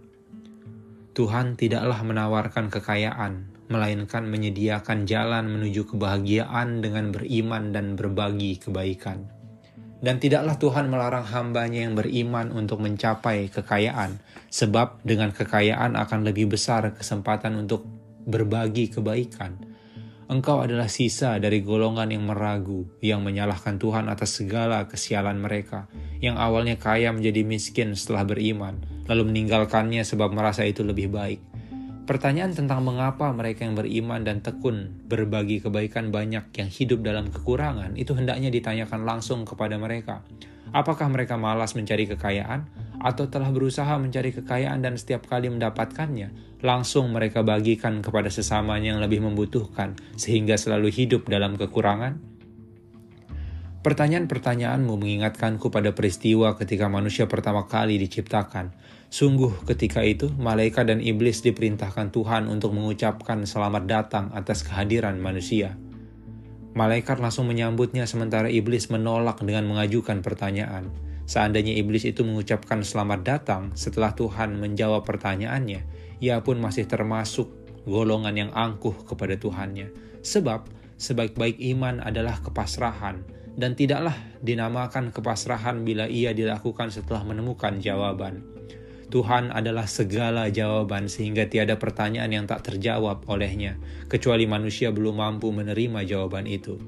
Tuhan 1.12 1.60
tidaklah 1.60 2.00
menawarkan 2.07 2.72
kekayaan, 2.72 3.51
melainkan 3.67 4.24
menyediakan 4.24 5.03
jalan 5.03 5.51
menuju 5.51 5.91
kebahagiaan 5.91 6.79
dengan 6.79 7.12
beriman 7.12 7.75
dan 7.75 8.00
berbagi 8.00 8.63
kebaikan. 8.63 9.27
Dan 10.00 10.24
tidaklah 10.24 10.55
Tuhan 10.55 10.88
melarang 10.88 11.27
hambanya 11.27 11.84
yang 11.84 12.00
beriman 12.00 12.48
untuk 12.55 12.79
mencapai 12.79 13.51
kekayaan, 13.51 14.15
sebab 14.48 15.03
dengan 15.03 15.36
kekayaan 15.36 16.00
akan 16.00 16.24
lebih 16.24 16.48
besar 16.48 16.95
kesempatan 16.95 17.60
untuk 17.60 17.84
berbagi 18.24 18.88
kebaikan. 18.88 19.75
Engkau 20.25 20.65
adalah 20.65 20.89
sisa 20.89 21.38
dari 21.38 21.62
golongan 21.62 22.10
yang 22.10 22.25
meragu, 22.25 22.89
yang 22.98 23.22
menyalahkan 23.22 23.77
Tuhan 23.77 24.10
atas 24.10 24.41
segala 24.41 24.89
kesialan 24.89 25.38
mereka, 25.38 25.86
yang 26.17 26.41
awalnya 26.41 26.82
kaya 26.82 27.13
menjadi 27.13 27.46
miskin 27.46 27.94
setelah 27.94 28.25
beriman, 28.25 28.82
lalu 29.05 29.29
meninggalkannya 29.29 30.01
sebab 30.01 30.34
merasa 30.34 30.65
itu 30.65 30.82
lebih 30.82 31.13
baik 31.13 31.38
Pertanyaan 32.05 32.53
tentang 32.53 32.86
mengapa 32.86 33.34
mereka 33.34 33.65
yang 33.65 33.74
beriman 33.74 34.22
dan 34.22 34.38
tekun 34.38 34.94
berbagi 35.10 35.58
kebaikan 35.58 36.13
banyak 36.13 36.53
yang 36.53 36.70
hidup 36.70 37.01
dalam 37.01 37.34
kekurangan 37.34 37.98
itu 37.98 38.13
hendaknya 38.13 38.53
ditanyakan 38.53 39.10
langsung 39.10 39.41
kepada 39.41 39.82
mereka. 39.82 40.22
Apakah 40.75 41.08
mereka 41.08 41.39
malas 41.39 41.72
mencari 41.72 42.03
kekayaan 42.03 42.67
atau 43.00 43.32
telah 43.32 43.48
berusaha 43.55 43.96
mencari 43.96 44.36
kekayaan 44.36 44.84
dan 44.84 45.00
setiap 45.00 45.24
kali 45.24 45.48
mendapatkannya 45.48 46.60
langsung 46.60 47.15
mereka 47.15 47.48
bagikan 47.48 48.03
kepada 48.03 48.27
sesamanya 48.27 48.91
yang 48.91 49.00
lebih 49.00 49.24
membutuhkan 49.24 49.96
sehingga 50.20 50.60
selalu 50.60 50.91
hidup 50.91 51.32
dalam 51.32 51.55
kekurangan? 51.55 52.20
Pertanyaan-pertanyaanmu 53.88 55.00
mengingatkanku 55.00 55.72
pada 55.72 55.96
peristiwa 55.96 56.60
ketika 56.60 56.91
manusia 56.91 57.29
pertama 57.32 57.70
kali 57.72 57.96
diciptakan 57.96 58.75
Sungguh 59.15 59.63
ketika 59.63 60.03
itu 60.03 60.27
malaikat 60.36 60.91
dan 60.91 61.00
iblis 61.00 61.39
diperintahkan 61.39 62.12
Tuhan 62.12 62.51
untuk 62.51 62.75
mengucapkan 62.75 63.48
selamat 63.48 63.84
datang 63.88 64.25
atas 64.36 64.67
kehadiran 64.67 65.15
manusia. 65.24 65.79
Malaikat 66.75 67.24
langsung 67.24 67.48
menyambutnya 67.48 68.03
sementara 68.03 68.51
iblis 68.51 68.91
menolak 68.91 69.39
dengan 69.39 69.63
mengajukan 69.63 70.20
pertanyaan. 70.20 70.91
Seandainya 71.24 71.72
iblis 71.72 72.03
itu 72.03 72.27
mengucapkan 72.27 72.84
selamat 72.84 73.20
datang 73.24 73.63
setelah 73.79 74.12
Tuhan 74.12 74.60
menjawab 74.60 75.08
pertanyaannya, 75.08 75.88
ia 76.20 76.36
pun 76.44 76.60
masih 76.60 76.84
termasuk 76.84 77.48
golongan 77.88 78.36
yang 78.36 78.51
angkuh 78.51 78.91
kepada 79.08 79.39
Tuhannya. 79.39 79.96
Sebab 80.20 80.67
sebaik-baik 81.00 81.63
iman 81.72 82.03
adalah 82.03 82.44
kepasrahan, 82.44 83.24
dan 83.55 83.79
tidaklah 83.79 84.13
dinamakan 84.44 85.15
kepasrahan 85.15 85.79
bila 85.88 86.12
ia 86.12 86.36
dilakukan 86.36 86.91
setelah 86.91 87.24
menemukan 87.24 87.79
jawaban. 87.79 88.44
Tuhan 89.09 89.53
adalah 89.53 89.85
segala 89.85 90.50
jawaban 90.50 91.05
sehingga 91.05 91.45
tiada 91.45 91.77
pertanyaan 91.77 92.31
yang 92.33 92.45
tak 92.50 92.65
terjawab 92.65 93.24
olehnya, 93.29 93.77
kecuali 94.09 94.50
manusia 94.50 94.89
belum 94.89 95.21
mampu 95.21 95.53
menerima 95.53 96.01
jawaban 96.03 96.50
itu. 96.50 96.81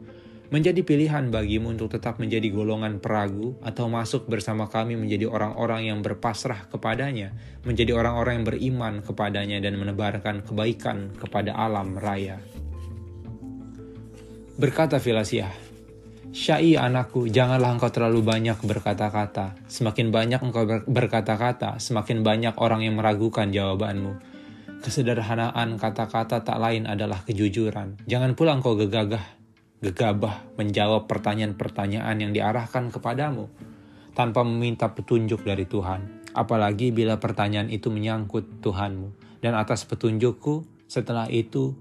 Menjadi 0.48 0.80
pilihan 0.80 1.28
bagimu 1.28 1.76
untuk 1.76 1.92
tetap 1.92 2.24
menjadi 2.24 2.48
golongan 2.48 3.04
peragu 3.04 3.60
atau 3.60 3.92
masuk 3.92 4.32
bersama 4.32 4.72
kami 4.72 4.96
menjadi 4.96 5.28
orang-orang 5.28 5.92
yang 5.92 6.00
berpasrah 6.00 6.72
kepadanya, 6.72 7.36
menjadi 7.68 7.92
orang-orang 7.92 8.40
yang 8.40 8.48
beriman 8.48 8.94
kepadanya 9.04 9.60
dan 9.60 9.76
menebarkan 9.76 10.48
kebaikan 10.48 11.12
kepada 11.20 11.52
alam 11.52 12.00
raya. 12.00 12.40
Berkata 14.56 15.04
Filasiah, 15.04 15.52
Syai 16.36 16.76
anakku, 16.76 17.32
janganlah 17.32 17.72
engkau 17.72 17.88
terlalu 17.88 18.20
banyak 18.20 18.60
berkata-kata. 18.60 19.56
Semakin 19.72 20.12
banyak 20.12 20.42
engkau 20.44 20.68
berkata-kata, 20.84 21.80
semakin 21.80 22.20
banyak 22.22 22.56
orang 22.60 22.84
yang 22.84 23.00
meragukan 23.00 23.48
jawabanmu. 23.48 24.20
Kesederhanaan 24.84 25.80
kata-kata 25.80 26.44
tak 26.44 26.58
lain 26.60 26.86
adalah 26.86 27.24
kejujuran. 27.24 28.04
Jangan 28.06 28.36
pula 28.36 28.60
engkau 28.60 28.76
gegagah 28.76 29.24
gegabah 29.78 30.58
menjawab 30.58 31.06
pertanyaan-pertanyaan 31.06 32.18
yang 32.18 32.32
diarahkan 32.34 32.90
kepadamu 32.90 33.46
tanpa 34.18 34.42
meminta 34.42 34.90
petunjuk 34.90 35.46
dari 35.46 35.70
Tuhan. 35.70 36.34
Apalagi 36.34 36.90
bila 36.90 37.22
pertanyaan 37.22 37.70
itu 37.70 37.94
menyangkut 37.94 38.62
Tuhanmu. 38.62 39.42
Dan 39.42 39.54
atas 39.54 39.86
petunjukku, 39.86 40.66
setelah 40.90 41.30
itu 41.30 41.78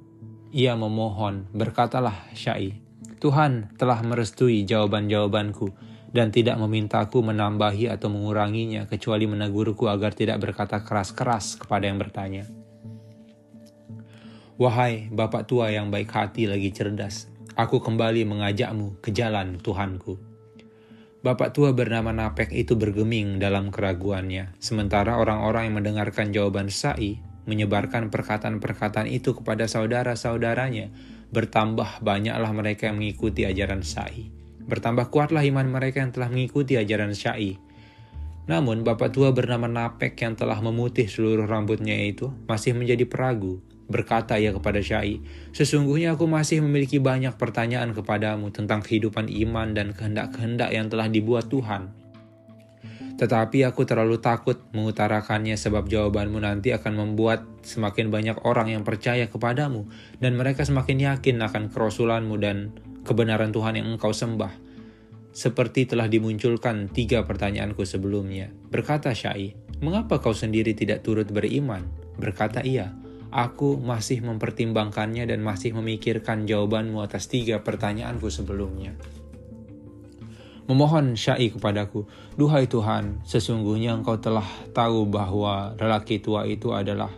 ia 0.53 0.77
memohon, 0.77 1.49
berkatalah 1.57 2.29
Syai, 2.37 2.86
Tuhan 3.27 3.75
telah 3.75 4.07
merestui 4.07 4.63
jawaban-jawabanku 4.71 5.75
dan 6.15 6.31
tidak 6.31 6.63
memintaku 6.63 7.27
menambahi 7.27 7.91
atau 7.91 8.07
menguranginya 8.07 8.87
kecuali 8.87 9.27
menegurku 9.27 9.91
agar 9.91 10.15
tidak 10.15 10.39
berkata 10.39 10.87
keras-keras 10.87 11.59
kepada 11.59 11.91
yang 11.91 11.99
bertanya. 11.99 12.47
Wahai 14.63 15.11
Bapak 15.11 15.51
tua 15.51 15.75
yang 15.75 15.91
baik 15.91 16.07
hati 16.15 16.47
lagi 16.47 16.71
cerdas, 16.71 17.27
aku 17.59 17.83
kembali 17.83 18.23
mengajakmu 18.31 19.03
ke 19.03 19.11
jalan 19.11 19.59
Tuhanku. 19.59 20.23
Bapak 21.27 21.51
tua 21.51 21.75
bernama 21.75 22.15
Napek 22.15 22.55
itu 22.55 22.79
bergeming 22.79 23.43
dalam 23.43 23.75
keraguannya, 23.75 24.55
sementara 24.63 25.19
orang-orang 25.19 25.67
yang 25.67 25.83
mendengarkan 25.83 26.31
jawaban 26.31 26.71
Sa'i 26.71 27.19
menyebarkan 27.51 28.07
perkataan-perkataan 28.07 29.11
itu 29.11 29.35
kepada 29.35 29.67
saudara-saudaranya. 29.67 31.16
Bertambah 31.31 32.03
banyaklah 32.03 32.53
mereka 32.55 32.91
yang 32.91 33.03
mengikuti 33.03 33.47
ajaran 33.47 33.83
Sa'i. 33.83 34.31
Bertambah 34.67 35.11
kuatlah 35.11 35.47
iman 35.47 35.67
mereka 35.71 36.03
yang 36.03 36.11
telah 36.11 36.31
mengikuti 36.31 36.79
ajaran 36.79 37.15
Sa'i. 37.15 37.59
Namun 38.47 38.87
bapak 38.87 39.11
tua 39.11 39.35
bernama 39.35 39.67
Napek 39.67 40.15
yang 40.23 40.39
telah 40.39 40.59
memutih 40.63 41.11
seluruh 41.11 41.51
rambutnya 41.51 41.99
itu 41.99 42.31
masih 42.47 42.79
menjadi 42.79 43.03
peragu 43.03 43.59
Berkata 43.87 44.35
ia 44.35 44.51
kepada 44.51 44.83
Syai, 44.83 45.23
Sesungguhnya 45.55 46.19
aku 46.19 46.27
masih 46.27 46.59
memiliki 46.59 46.99
banyak 46.99 47.39
pertanyaan 47.39 47.95
kepadamu 47.95 48.51
tentang 48.51 48.83
kehidupan 48.83 49.31
iman 49.47 49.79
dan 49.79 49.95
kehendak-kehendak 49.95 50.75
yang 50.75 50.91
telah 50.91 51.07
dibuat 51.07 51.47
Tuhan. 51.47 51.95
Tetapi 53.17 53.65
aku 53.65 53.89
terlalu 53.89 54.21
takut 54.21 54.61
mengutarakannya 54.77 55.57
sebab 55.57 55.89
jawabanmu 55.89 56.37
nanti 56.45 56.77
akan 56.77 56.93
membuat 57.01 57.49
semakin 57.65 58.13
banyak 58.13 58.37
orang 58.45 58.77
yang 58.77 58.85
percaya 58.85 59.25
kepadamu 59.33 59.89
dan 60.21 60.37
mereka 60.37 60.69
semakin 60.69 61.17
yakin 61.17 61.41
akan 61.41 61.73
kerasulanmu 61.73 62.37
dan 62.37 62.77
kebenaran 63.09 63.57
Tuhan 63.57 63.81
yang 63.81 63.89
engkau 63.97 64.13
sembah. 64.13 64.53
Seperti 65.33 65.89
telah 65.89 66.09
dimunculkan 66.09 66.93
tiga 66.93 67.25
pertanyaanku 67.25 67.85
sebelumnya. 67.89 68.53
Berkata 68.69 69.13
Syai, 69.13 69.57
mengapa 69.81 70.21
kau 70.21 70.33
sendiri 70.33 70.73
tidak 70.73 71.05
turut 71.05 71.29
beriman? 71.29 71.85
Berkata 72.17 72.65
ia, 72.65 72.93
Aku 73.37 73.77
masih 73.77 74.23
mempertimbangkannya 74.23 75.29
dan 75.29 75.43
masih 75.43 75.75
memikirkan 75.75 76.47
jawabanmu 76.47 77.03
atas 77.05 77.27
tiga 77.27 77.61
pertanyaanku 77.61 78.33
sebelumnya. 78.33 78.95
Memohon 80.67 81.15
Syai 81.15 81.55
kepadaku, 81.55 82.11
Duhai 82.35 82.67
Tuhan, 82.67 83.23
sesungguhnya 83.23 83.95
engkau 83.95 84.19
telah 84.19 84.47
tahu 84.75 85.07
bahwa 85.07 85.79
lelaki 85.79 86.19
tua 86.19 86.43
itu 86.43 86.75
adalah 86.75 87.15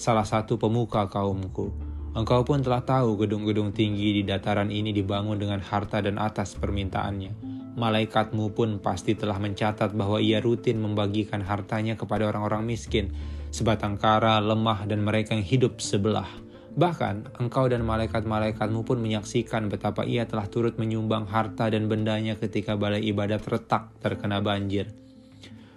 salah 0.00 0.24
satu 0.24 0.56
pemuka 0.56 1.04
kaumku. 1.04 1.76
Engkau 2.16 2.40
pun 2.48 2.64
telah 2.64 2.80
tahu 2.80 3.20
gedung-gedung 3.20 3.76
tinggi 3.76 4.16
di 4.16 4.22
dataran 4.24 4.72
ini 4.72 4.96
dibangun 4.96 5.36
dengan 5.36 5.60
harta 5.60 6.00
dan 6.00 6.16
atas 6.16 6.56
permintaannya. 6.56 7.36
Malaikatmu 7.76 8.56
pun 8.56 8.80
pasti 8.80 9.12
telah 9.12 9.36
mencatat 9.36 9.92
bahwa 9.92 10.16
ia 10.16 10.40
rutin 10.40 10.80
membagikan 10.80 11.44
hartanya 11.44 12.00
kepada 12.00 12.24
orang-orang 12.24 12.64
miskin 12.64 13.12
sebatang 13.52 14.00
kara, 14.00 14.40
lemah, 14.40 14.88
dan 14.88 15.04
mereka 15.04 15.36
yang 15.36 15.44
hidup 15.44 15.84
sebelah. 15.84 16.28
Bahkan, 16.76 17.40
engkau 17.40 17.72
dan 17.72 17.88
malaikat-malaikatmu 17.88 18.84
pun 18.84 19.00
menyaksikan 19.00 19.72
betapa 19.72 20.04
ia 20.04 20.28
telah 20.28 20.44
turut 20.44 20.76
menyumbang 20.76 21.24
harta 21.24 21.72
dan 21.72 21.88
bendanya 21.88 22.36
ketika 22.36 22.76
balai 22.76 23.00
ibadat 23.00 23.40
retak 23.48 23.96
terkena 24.04 24.44
banjir. 24.44 24.92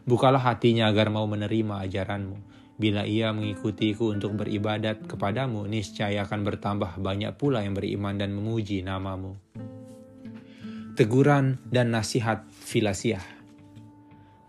Bukalah 0.04 0.44
hatinya 0.44 0.92
agar 0.92 1.08
mau 1.08 1.24
menerima 1.24 1.88
ajaranmu. 1.88 2.38
Bila 2.76 3.08
ia 3.08 3.32
mengikutiku 3.32 4.12
untuk 4.12 4.36
beribadat 4.36 5.08
kepadamu, 5.08 5.64
niscaya 5.72 6.28
akan 6.28 6.44
bertambah 6.44 7.00
banyak 7.00 7.32
pula 7.40 7.64
yang 7.64 7.80
beriman 7.80 8.20
dan 8.20 8.36
memuji 8.36 8.84
namamu. 8.84 9.40
Teguran 11.00 11.64
dan 11.64 11.96
nasihat 11.96 12.44
Filasiah 12.52 13.24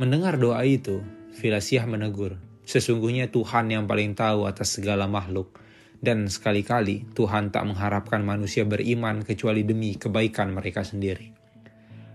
Mendengar 0.02 0.34
doa 0.34 0.66
itu, 0.66 0.98
Filasiah 1.30 1.86
menegur, 1.86 2.38
Sesungguhnya 2.70 3.26
Tuhan 3.34 3.66
yang 3.66 3.90
paling 3.90 4.14
tahu 4.14 4.46
atas 4.46 4.78
segala 4.78 5.10
makhluk, 5.10 5.58
dan 6.00 6.32
sekali-kali 6.32 7.04
Tuhan 7.12 7.52
tak 7.52 7.68
mengharapkan 7.68 8.24
manusia 8.24 8.64
beriman 8.64 9.20
kecuali 9.20 9.62
demi 9.64 9.96
kebaikan 10.00 10.52
mereka 10.52 10.80
sendiri. 10.80 11.36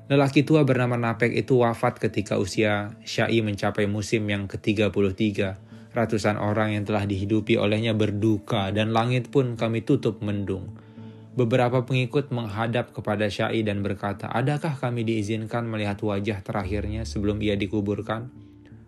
Lelaki 0.05 0.45
tua 0.45 0.61
bernama 0.61 0.97
Napek 0.97 1.33
itu 1.33 1.65
wafat 1.65 1.97
ketika 1.97 2.37
usia 2.37 2.93
Syai 3.01 3.41
mencapai 3.41 3.89
musim 3.89 4.25
yang 4.29 4.45
ke-33. 4.45 5.17
Ratusan 5.97 6.37
orang 6.37 6.77
yang 6.77 6.85
telah 6.85 7.09
dihidupi 7.09 7.57
olehnya 7.57 7.97
berduka 7.97 8.69
dan 8.69 8.93
langit 8.93 9.33
pun 9.33 9.57
kami 9.57 9.81
tutup 9.81 10.21
mendung. 10.21 10.77
Beberapa 11.33 11.81
pengikut 11.89 12.29
menghadap 12.29 12.93
kepada 12.93 13.33
Syai 13.33 13.65
dan 13.65 13.81
berkata, 13.81 14.29
Adakah 14.29 14.77
kami 14.77 15.09
diizinkan 15.09 15.65
melihat 15.65 15.97
wajah 16.05 16.45
terakhirnya 16.45 17.01
sebelum 17.01 17.41
ia 17.41 17.57
dikuburkan? 17.57 18.29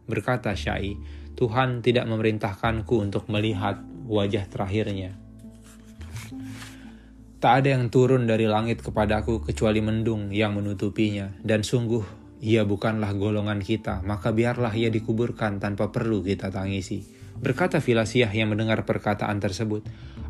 Berkata 0.06 0.54
Syai, 0.54 1.02
Tuhan 1.34 1.82
tidak 1.82 2.06
memerintahkanku 2.06 2.94
untuk 2.94 3.26
melihat 3.28 3.82
wajah 4.08 4.48
terakhirnya. 4.48 5.14
Tak 7.38 7.54
ada 7.64 7.78
yang 7.78 7.94
turun 7.94 8.26
dari 8.26 8.50
langit 8.50 8.82
kepadaku 8.82 9.46
kecuali 9.46 9.78
mendung 9.78 10.34
yang 10.34 10.58
menutupinya, 10.58 11.30
dan 11.46 11.62
sungguh 11.62 12.02
ia 12.42 12.66
bukanlah 12.66 13.14
golongan 13.14 13.62
kita, 13.62 14.02
maka 14.02 14.34
biarlah 14.34 14.74
ia 14.74 14.90
dikuburkan 14.90 15.62
tanpa 15.62 15.94
perlu 15.94 16.26
kita 16.26 16.50
tangisi. 16.50 17.06
Berkata 17.38 17.78
Filasiah 17.78 18.34
yang 18.34 18.50
mendengar 18.50 18.82
perkataan 18.82 19.38
tersebut, 19.38 19.86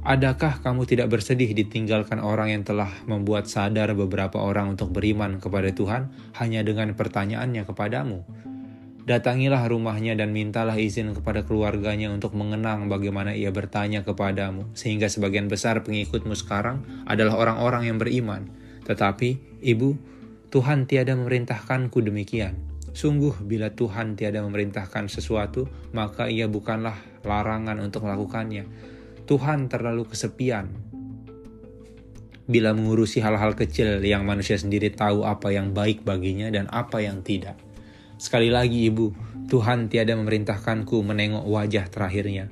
Adakah 0.08 0.64
kamu 0.64 0.88
tidak 0.88 1.12
bersedih 1.12 1.52
ditinggalkan 1.52 2.24
orang 2.24 2.56
yang 2.56 2.64
telah 2.64 2.88
membuat 3.12 3.52
sadar 3.52 3.92
beberapa 3.92 4.40
orang 4.40 4.72
untuk 4.72 4.96
beriman 4.96 5.36
kepada 5.44 5.68
Tuhan 5.76 6.08
hanya 6.40 6.64
dengan 6.64 6.96
pertanyaannya 6.96 7.68
kepadamu? 7.68 8.24
Datangilah 9.08 9.64
rumahnya 9.72 10.20
dan 10.20 10.36
mintalah 10.36 10.76
izin 10.76 11.16
kepada 11.16 11.48
keluarganya 11.48 12.12
untuk 12.12 12.36
mengenang 12.36 12.92
bagaimana 12.92 13.32
ia 13.32 13.56
bertanya 13.56 14.04
kepadamu, 14.04 14.68
sehingga 14.76 15.08
sebagian 15.08 15.48
besar 15.48 15.80
pengikutmu 15.88 16.36
sekarang 16.36 16.84
adalah 17.08 17.40
orang-orang 17.40 17.88
yang 17.88 17.96
beriman. 18.04 18.52
Tetapi, 18.84 19.64
ibu, 19.64 19.96
Tuhan 20.52 20.92
tiada 20.92 21.16
memerintahkanku 21.16 22.04
demikian. 22.04 22.60
Sungguh, 22.92 23.48
bila 23.48 23.72
Tuhan 23.72 24.20
tiada 24.20 24.44
memerintahkan 24.44 25.08
sesuatu, 25.08 25.72
maka 25.96 26.28
ia 26.28 26.52
bukanlah 26.52 27.00
larangan 27.24 27.80
untuk 27.80 28.04
melakukannya. 28.04 28.68
Tuhan 29.24 29.72
terlalu 29.72 30.04
kesepian 30.12 30.68
bila 32.48 32.76
mengurusi 32.76 33.24
hal-hal 33.24 33.56
kecil 33.56 34.04
yang 34.04 34.28
manusia 34.28 34.60
sendiri 34.60 34.92
tahu 34.92 35.24
apa 35.28 35.52
yang 35.52 35.72
baik 35.72 36.04
baginya 36.04 36.52
dan 36.52 36.68
apa 36.72 37.04
yang 37.04 37.24
tidak. 37.24 37.67
Sekali 38.18 38.50
lagi 38.50 38.90
ibu, 38.90 39.14
Tuhan 39.46 39.94
tiada 39.94 40.18
memerintahkanku 40.18 41.06
menengok 41.06 41.46
wajah 41.46 41.86
terakhirnya. 41.86 42.50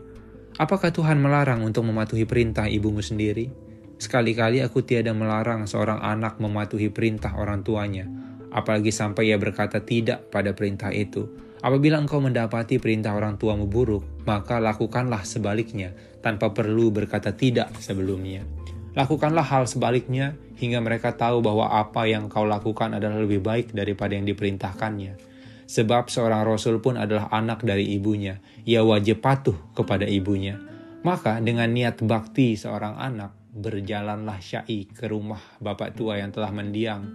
Apakah 0.61 0.93
Tuhan 0.93 1.17
melarang 1.17 1.65
untuk 1.65 1.89
mematuhi 1.89 2.29
perintah 2.29 2.69
ibumu 2.69 3.01
sendiri? 3.01 3.49
Sekali-kali 3.97 4.61
aku 4.61 4.85
tiada 4.85 5.09
melarang 5.17 5.65
seorang 5.65 6.05
anak 6.05 6.37
mematuhi 6.37 6.93
perintah 6.93 7.33
orang 7.41 7.65
tuanya, 7.65 8.05
apalagi 8.53 8.93
sampai 8.93 9.33
ia 9.33 9.41
berkata 9.41 9.81
tidak 9.81 10.29
pada 10.29 10.53
perintah 10.53 10.93
itu. 10.93 11.25
Apabila 11.65 11.97
engkau 11.97 12.21
mendapati 12.21 12.77
perintah 12.77 13.17
orang 13.17 13.41
tuamu 13.41 13.65
buruk, 13.65 14.05
maka 14.21 14.61
lakukanlah 14.61 15.25
sebaliknya, 15.25 15.97
tanpa 16.21 16.53
perlu 16.53 16.93
berkata 16.93 17.33
tidak 17.33 17.73
sebelumnya. 17.81 18.45
Lakukanlah 18.93 19.43
hal 19.43 19.65
sebaliknya 19.65 20.37
hingga 20.61 20.77
mereka 20.77 21.17
tahu 21.17 21.41
bahwa 21.41 21.73
apa 21.73 22.05
yang 22.05 22.29
kau 22.29 22.45
lakukan 22.45 22.93
adalah 22.93 23.17
lebih 23.17 23.41
baik 23.41 23.73
daripada 23.73 24.13
yang 24.13 24.29
diperintahkannya 24.29 25.34
Sebab 25.65 26.13
seorang 26.13 26.45
rasul 26.45 26.77
pun 26.77 26.93
adalah 26.97 27.29
anak 27.33 27.65
dari 27.65 27.97
ibunya. 27.97 28.37
Ia 28.69 28.85
wajib 28.85 29.25
patuh 29.25 29.57
kepada 29.73 30.05
ibunya. 30.05 30.61
Maka 31.01 31.41
dengan 31.41 31.69
niat 31.73 32.01
bakti 32.05 32.57
seorang 32.57 32.97
anak, 32.97 33.33
berjalanlah 33.55 34.41
Syai 34.41 34.89
ke 34.89 35.07
rumah 35.07 35.39
bapak 35.63 35.95
tua 35.95 36.19
yang 36.19 36.33
telah 36.35 36.51
mendiang, 36.51 37.07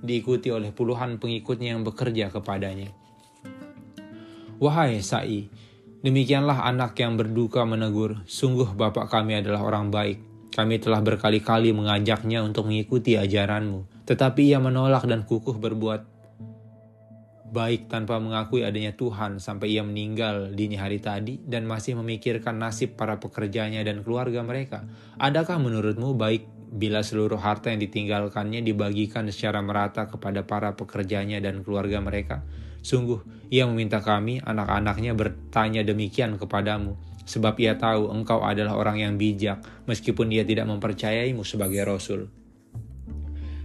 diikuti 0.00 0.48
oleh 0.48 0.72
puluhan 0.72 1.20
pengikutnya 1.20 1.76
yang 1.76 1.82
bekerja 1.84 2.32
kepadanya. 2.32 2.94
Wahai 4.56 5.04
Sai, 5.04 5.52
demikianlah 6.00 6.64
anak 6.64 6.96
yang 6.96 7.20
berduka 7.20 7.68
menegur, 7.68 8.24
sungguh 8.24 8.72
bapak 8.72 9.12
kami 9.12 9.44
adalah 9.44 9.68
orang 9.68 9.92
baik. 9.92 10.18
Kami 10.56 10.80
telah 10.80 11.04
berkali-kali 11.04 11.76
mengajaknya 11.76 12.40
untuk 12.40 12.72
mengikuti 12.72 13.20
ajaranmu, 13.20 14.08
tetapi 14.08 14.56
ia 14.56 14.56
menolak 14.56 15.04
dan 15.04 15.28
kukuh 15.28 15.60
berbuat 15.60 16.15
baik 17.46 17.86
tanpa 17.86 18.18
mengakui 18.18 18.66
adanya 18.66 18.94
Tuhan 18.94 19.38
sampai 19.38 19.78
ia 19.78 19.82
meninggal 19.86 20.52
dini 20.52 20.74
hari 20.74 20.98
tadi 20.98 21.38
dan 21.42 21.64
masih 21.64 21.94
memikirkan 21.98 22.58
nasib 22.58 22.98
para 22.98 23.22
pekerjanya 23.22 23.82
dan 23.86 24.02
keluarga 24.02 24.42
mereka. 24.42 24.82
Adakah 25.16 25.62
menurutmu 25.62 26.18
baik 26.18 26.46
bila 26.66 27.00
seluruh 27.06 27.38
harta 27.38 27.70
yang 27.70 27.78
ditinggalkannya 27.80 28.60
dibagikan 28.66 29.30
secara 29.30 29.62
merata 29.62 30.10
kepada 30.10 30.42
para 30.42 30.74
pekerjanya 30.74 31.38
dan 31.38 31.62
keluarga 31.62 32.02
mereka? 32.02 32.42
Sungguh, 32.82 33.22
ia 33.50 33.66
meminta 33.66 33.98
kami, 33.98 34.38
anak-anaknya 34.42 35.14
bertanya 35.18 35.82
demikian 35.82 36.38
kepadamu, 36.38 36.94
sebab 37.26 37.58
ia 37.58 37.74
tahu 37.74 38.14
engkau 38.14 38.46
adalah 38.46 38.78
orang 38.78 39.02
yang 39.02 39.14
bijak, 39.18 39.58
meskipun 39.90 40.30
ia 40.30 40.46
tidak 40.46 40.70
mempercayaimu 40.70 41.42
sebagai 41.42 41.82
rasul. 41.82 42.30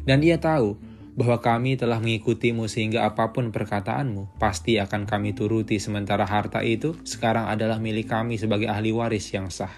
Dan 0.02 0.26
ia 0.26 0.42
tahu 0.42 0.91
bahwa 1.12 1.44
kami 1.44 1.76
telah 1.76 2.00
mengikutimu 2.00 2.72
sehingga 2.72 3.04
apa 3.04 3.36
pun 3.36 3.52
perkataanmu 3.52 4.40
pasti 4.40 4.80
akan 4.80 5.04
kami 5.04 5.36
turuti 5.36 5.76
sementara 5.78 6.24
harta 6.24 6.64
itu 6.64 6.96
sekarang 7.04 7.52
adalah 7.52 7.84
milik 7.84 8.08
kami 8.08 8.40
sebagai 8.40 8.72
ahli 8.72 8.96
waris 8.96 9.28
yang 9.36 9.52
sah. 9.52 9.72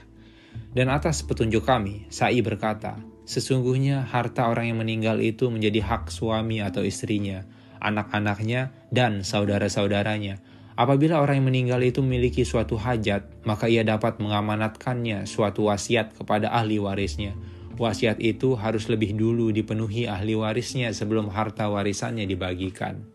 Dan 0.73 0.89
atas 0.93 1.25
petunjuk 1.25 1.65
kami, 1.65 2.05
Sai 2.13 2.41
berkata, 2.45 3.01
sesungguhnya 3.25 4.05
harta 4.05 4.49
orang 4.49 4.73
yang 4.73 4.79
meninggal 4.81 5.17
itu 5.21 5.49
menjadi 5.49 5.81
hak 5.81 6.13
suami 6.13 6.61
atau 6.61 6.85
istrinya, 6.85 7.45
anak-anaknya, 7.81 8.73
dan 8.93 9.25
saudara-saudaranya. 9.25 10.41
Apabila 10.73 11.21
orang 11.21 11.41
yang 11.41 11.49
meninggal 11.49 11.81
itu 11.85 12.01
memiliki 12.01 12.41
suatu 12.45 12.77
hajat, 12.77 13.45
maka 13.45 13.69
ia 13.69 13.85
dapat 13.85 14.17
mengamanatkannya 14.17 15.29
suatu 15.29 15.69
wasiat 15.69 16.17
kepada 16.17 16.49
ahli 16.49 16.81
warisnya 16.81 17.37
wasiat 17.77 18.21
itu 18.21 18.53
harus 18.57 18.89
lebih 18.89 19.17
dulu 19.17 19.49
dipenuhi 19.49 20.05
ahli 20.05 20.37
warisnya 20.37 20.93
sebelum 20.93 21.29
harta 21.33 21.69
warisannya 21.69 22.25
dibagikan. 22.29 23.05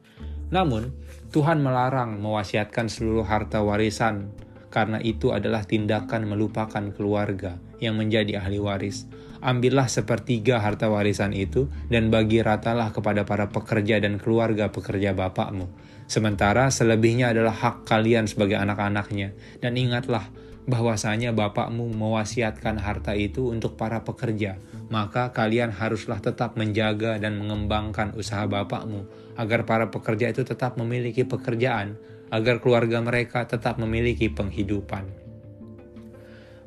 Namun, 0.49 0.91
Tuhan 1.29 1.61
melarang 1.61 2.19
mewasiatkan 2.25 2.89
seluruh 2.89 3.29
harta 3.29 3.61
warisan 3.61 4.33
karena 4.69 5.01
itu 5.01 5.33
adalah 5.33 5.65
tindakan 5.65 6.29
melupakan 6.29 6.85
keluarga 6.93 7.61
yang 7.81 7.97
menjadi 7.97 8.41
ahli 8.41 8.61
waris. 8.61 9.09
Ambillah 9.39 9.87
sepertiga 9.87 10.59
harta 10.59 10.91
warisan 10.91 11.31
itu 11.31 11.71
dan 11.87 12.11
bagi 12.11 12.43
ratalah 12.43 12.91
kepada 12.91 13.23
para 13.23 13.49
pekerja 13.55 14.03
dan 14.03 14.19
keluarga 14.19 14.75
pekerja 14.75 15.15
bapakmu. 15.15 15.71
Sementara 16.09 16.73
selebihnya 16.73 17.31
adalah 17.37 17.53
hak 17.53 17.85
kalian 17.87 18.25
sebagai 18.27 18.57
anak-anaknya. 18.57 19.37
Dan 19.61 19.77
ingatlah, 19.77 20.27
bahwasanya 20.69 21.33
bapakmu 21.33 21.89
mewasiatkan 21.97 22.77
harta 22.77 23.17
itu 23.17 23.49
untuk 23.49 23.81
para 23.81 24.05
pekerja, 24.05 24.61
maka 24.93 25.33
kalian 25.33 25.73
haruslah 25.73 26.21
tetap 26.21 26.61
menjaga 26.61 27.17
dan 27.17 27.41
mengembangkan 27.41 28.13
usaha 28.13 28.45
bapakmu 28.45 29.09
agar 29.41 29.65
para 29.65 29.89
pekerja 29.89 30.29
itu 30.29 30.45
tetap 30.45 30.77
memiliki 30.77 31.25
pekerjaan, 31.25 31.97
agar 32.29 32.61
keluarga 32.61 33.01
mereka 33.01 33.49
tetap 33.49 33.81
memiliki 33.81 34.29
penghidupan. 34.29 35.09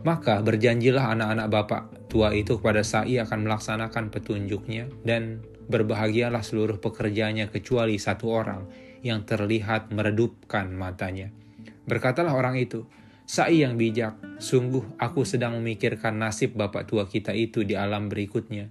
Maka 0.02 0.42
berjanjilah 0.42 1.14
anak-anak 1.14 1.48
bapak 1.54 1.84
tua 2.10 2.34
itu 2.34 2.58
kepada 2.58 2.82
Sa'i 2.82 3.22
akan 3.22 3.46
melaksanakan 3.46 4.10
petunjuknya 4.10 4.90
dan 5.06 5.46
berbahagialah 5.70 6.42
seluruh 6.42 6.82
pekerjanya 6.82 7.54
kecuali 7.54 8.02
satu 8.02 8.26
orang 8.34 8.66
yang 9.06 9.22
terlihat 9.30 9.94
meredupkan 9.94 10.74
matanya. 10.74 11.30
Berkatalah 11.86 12.34
orang 12.34 12.58
itu, 12.58 12.90
Sai 13.32 13.63
yang 13.63 13.80
bijak, 13.80 14.44
sungguh 14.44 15.00
aku 15.00 15.24
sedang 15.24 15.56
memikirkan 15.56 16.20
nasib 16.20 16.52
bapak 16.60 16.84
tua 16.84 17.08
kita 17.08 17.32
itu 17.32 17.63
di 17.63 17.80
alam 17.80 18.12
berikutnya. 18.12 18.67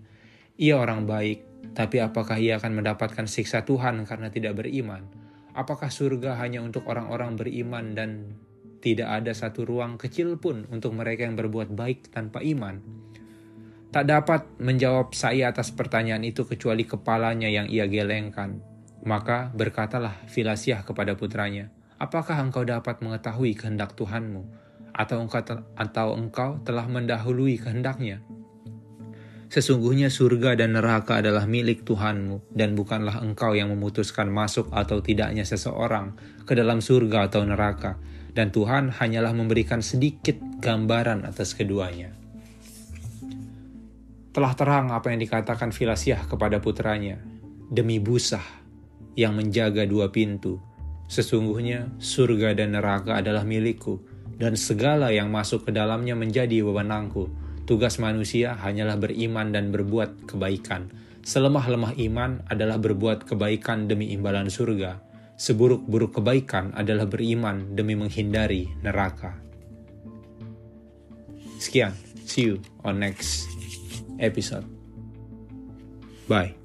Ia 0.61 0.77
orang 0.77 1.09
baik, 1.09 1.73
tapi 1.73 1.97
apakah 1.97 2.37
ia 2.37 2.61
akan 2.61 2.85
mendapatkan 2.85 3.25
siksa 3.25 3.65
Tuhan 3.65 4.05
karena 4.05 4.29
tidak 4.29 4.61
beriman? 4.61 5.09
Apakah 5.57 5.89
surga 5.89 6.37
hanya 6.45 6.61
untuk 6.61 6.85
orang-orang 6.93 7.41
beriman 7.41 7.97
dan 7.97 8.37
tidak 8.85 9.25
ada 9.25 9.33
satu 9.33 9.65
ruang 9.65 9.97
kecil 9.97 10.37
pun 10.37 10.69
untuk 10.69 10.93
mereka 10.93 11.25
yang 11.25 11.41
berbuat 11.41 11.73
baik 11.73 12.13
tanpa 12.13 12.45
iman? 12.45 12.85
Tak 13.89 14.05
dapat 14.13 14.45
menjawab 14.61 15.17
saya 15.17 15.57
atas 15.57 15.73
pertanyaan 15.73 16.21
itu 16.21 16.45
kecuali 16.45 16.85
kepalanya 16.85 17.49
yang 17.49 17.65
ia 17.65 17.89
gelengkan. 17.89 18.61
Maka 19.09 19.49
berkatalah 19.57 20.29
Filasiah 20.29 20.85
kepada 20.85 21.17
putranya, 21.17 21.73
Apakah 22.01 22.41
engkau 22.41 22.65
dapat 22.65 23.05
mengetahui 23.05 23.53
kehendak 23.53 23.93
Tuhanmu? 23.93 24.49
Atau 24.97 25.21
engkau, 25.21 25.45
atau 25.77 26.17
engkau 26.17 26.57
telah 26.65 26.89
mendahului 26.89 27.61
kehendaknya? 27.61 28.25
Sesungguhnya 29.53 30.09
surga 30.09 30.57
dan 30.57 30.81
neraka 30.81 31.21
adalah 31.21 31.45
milik 31.45 31.85
Tuhanmu, 31.85 32.57
dan 32.57 32.73
bukanlah 32.73 33.21
engkau 33.21 33.53
yang 33.53 33.69
memutuskan 33.69 34.33
masuk 34.33 34.73
atau 34.73 35.05
tidaknya 35.05 35.45
seseorang 35.45 36.17
ke 36.49 36.57
dalam 36.57 36.81
surga 36.81 37.29
atau 37.29 37.45
neraka, 37.45 38.01
dan 38.33 38.49
Tuhan 38.49 38.97
hanyalah 38.97 39.37
memberikan 39.37 39.85
sedikit 39.85 40.41
gambaran 40.65 41.29
atas 41.29 41.53
keduanya. 41.53 42.17
Telah 44.31 44.53
terang 44.57 44.89
apa 44.95 45.13
yang 45.13 45.21
dikatakan 45.21 45.75
Filasiah 45.75 46.25
kepada 46.25 46.63
putranya, 46.63 47.21
demi 47.69 48.01
busah 48.01 48.47
yang 49.19 49.35
menjaga 49.35 49.85
dua 49.85 50.15
pintu, 50.15 50.63
Sesungguhnya 51.11 51.91
surga 51.99 52.55
dan 52.55 52.79
neraka 52.79 53.19
adalah 53.19 53.43
milikku, 53.43 53.99
dan 54.39 54.55
segala 54.55 55.11
yang 55.11 55.27
masuk 55.27 55.67
ke 55.67 55.75
dalamnya 55.75 56.15
menjadi 56.15 56.63
wewenangku. 56.63 57.27
Tugas 57.67 57.99
manusia 57.99 58.55
hanyalah 58.55 58.95
beriman 58.95 59.51
dan 59.51 59.75
berbuat 59.75 60.31
kebaikan. 60.31 60.95
Selemah-lemah 61.27 61.99
iman 61.99 62.47
adalah 62.47 62.79
berbuat 62.79 63.27
kebaikan 63.27 63.91
demi 63.91 64.15
imbalan 64.15 64.47
surga. 64.47 65.03
Seburuk-buruk 65.35 66.23
kebaikan 66.23 66.71
adalah 66.79 67.11
beriman 67.11 67.75
demi 67.75 67.99
menghindari 67.99 68.71
neraka. 68.81 69.35
Sekian, 71.61 71.93
see 72.25 72.55
you 72.55 72.57
on 72.87 73.03
next 73.03 73.51
episode. 74.17 74.65
Bye. 76.31 76.60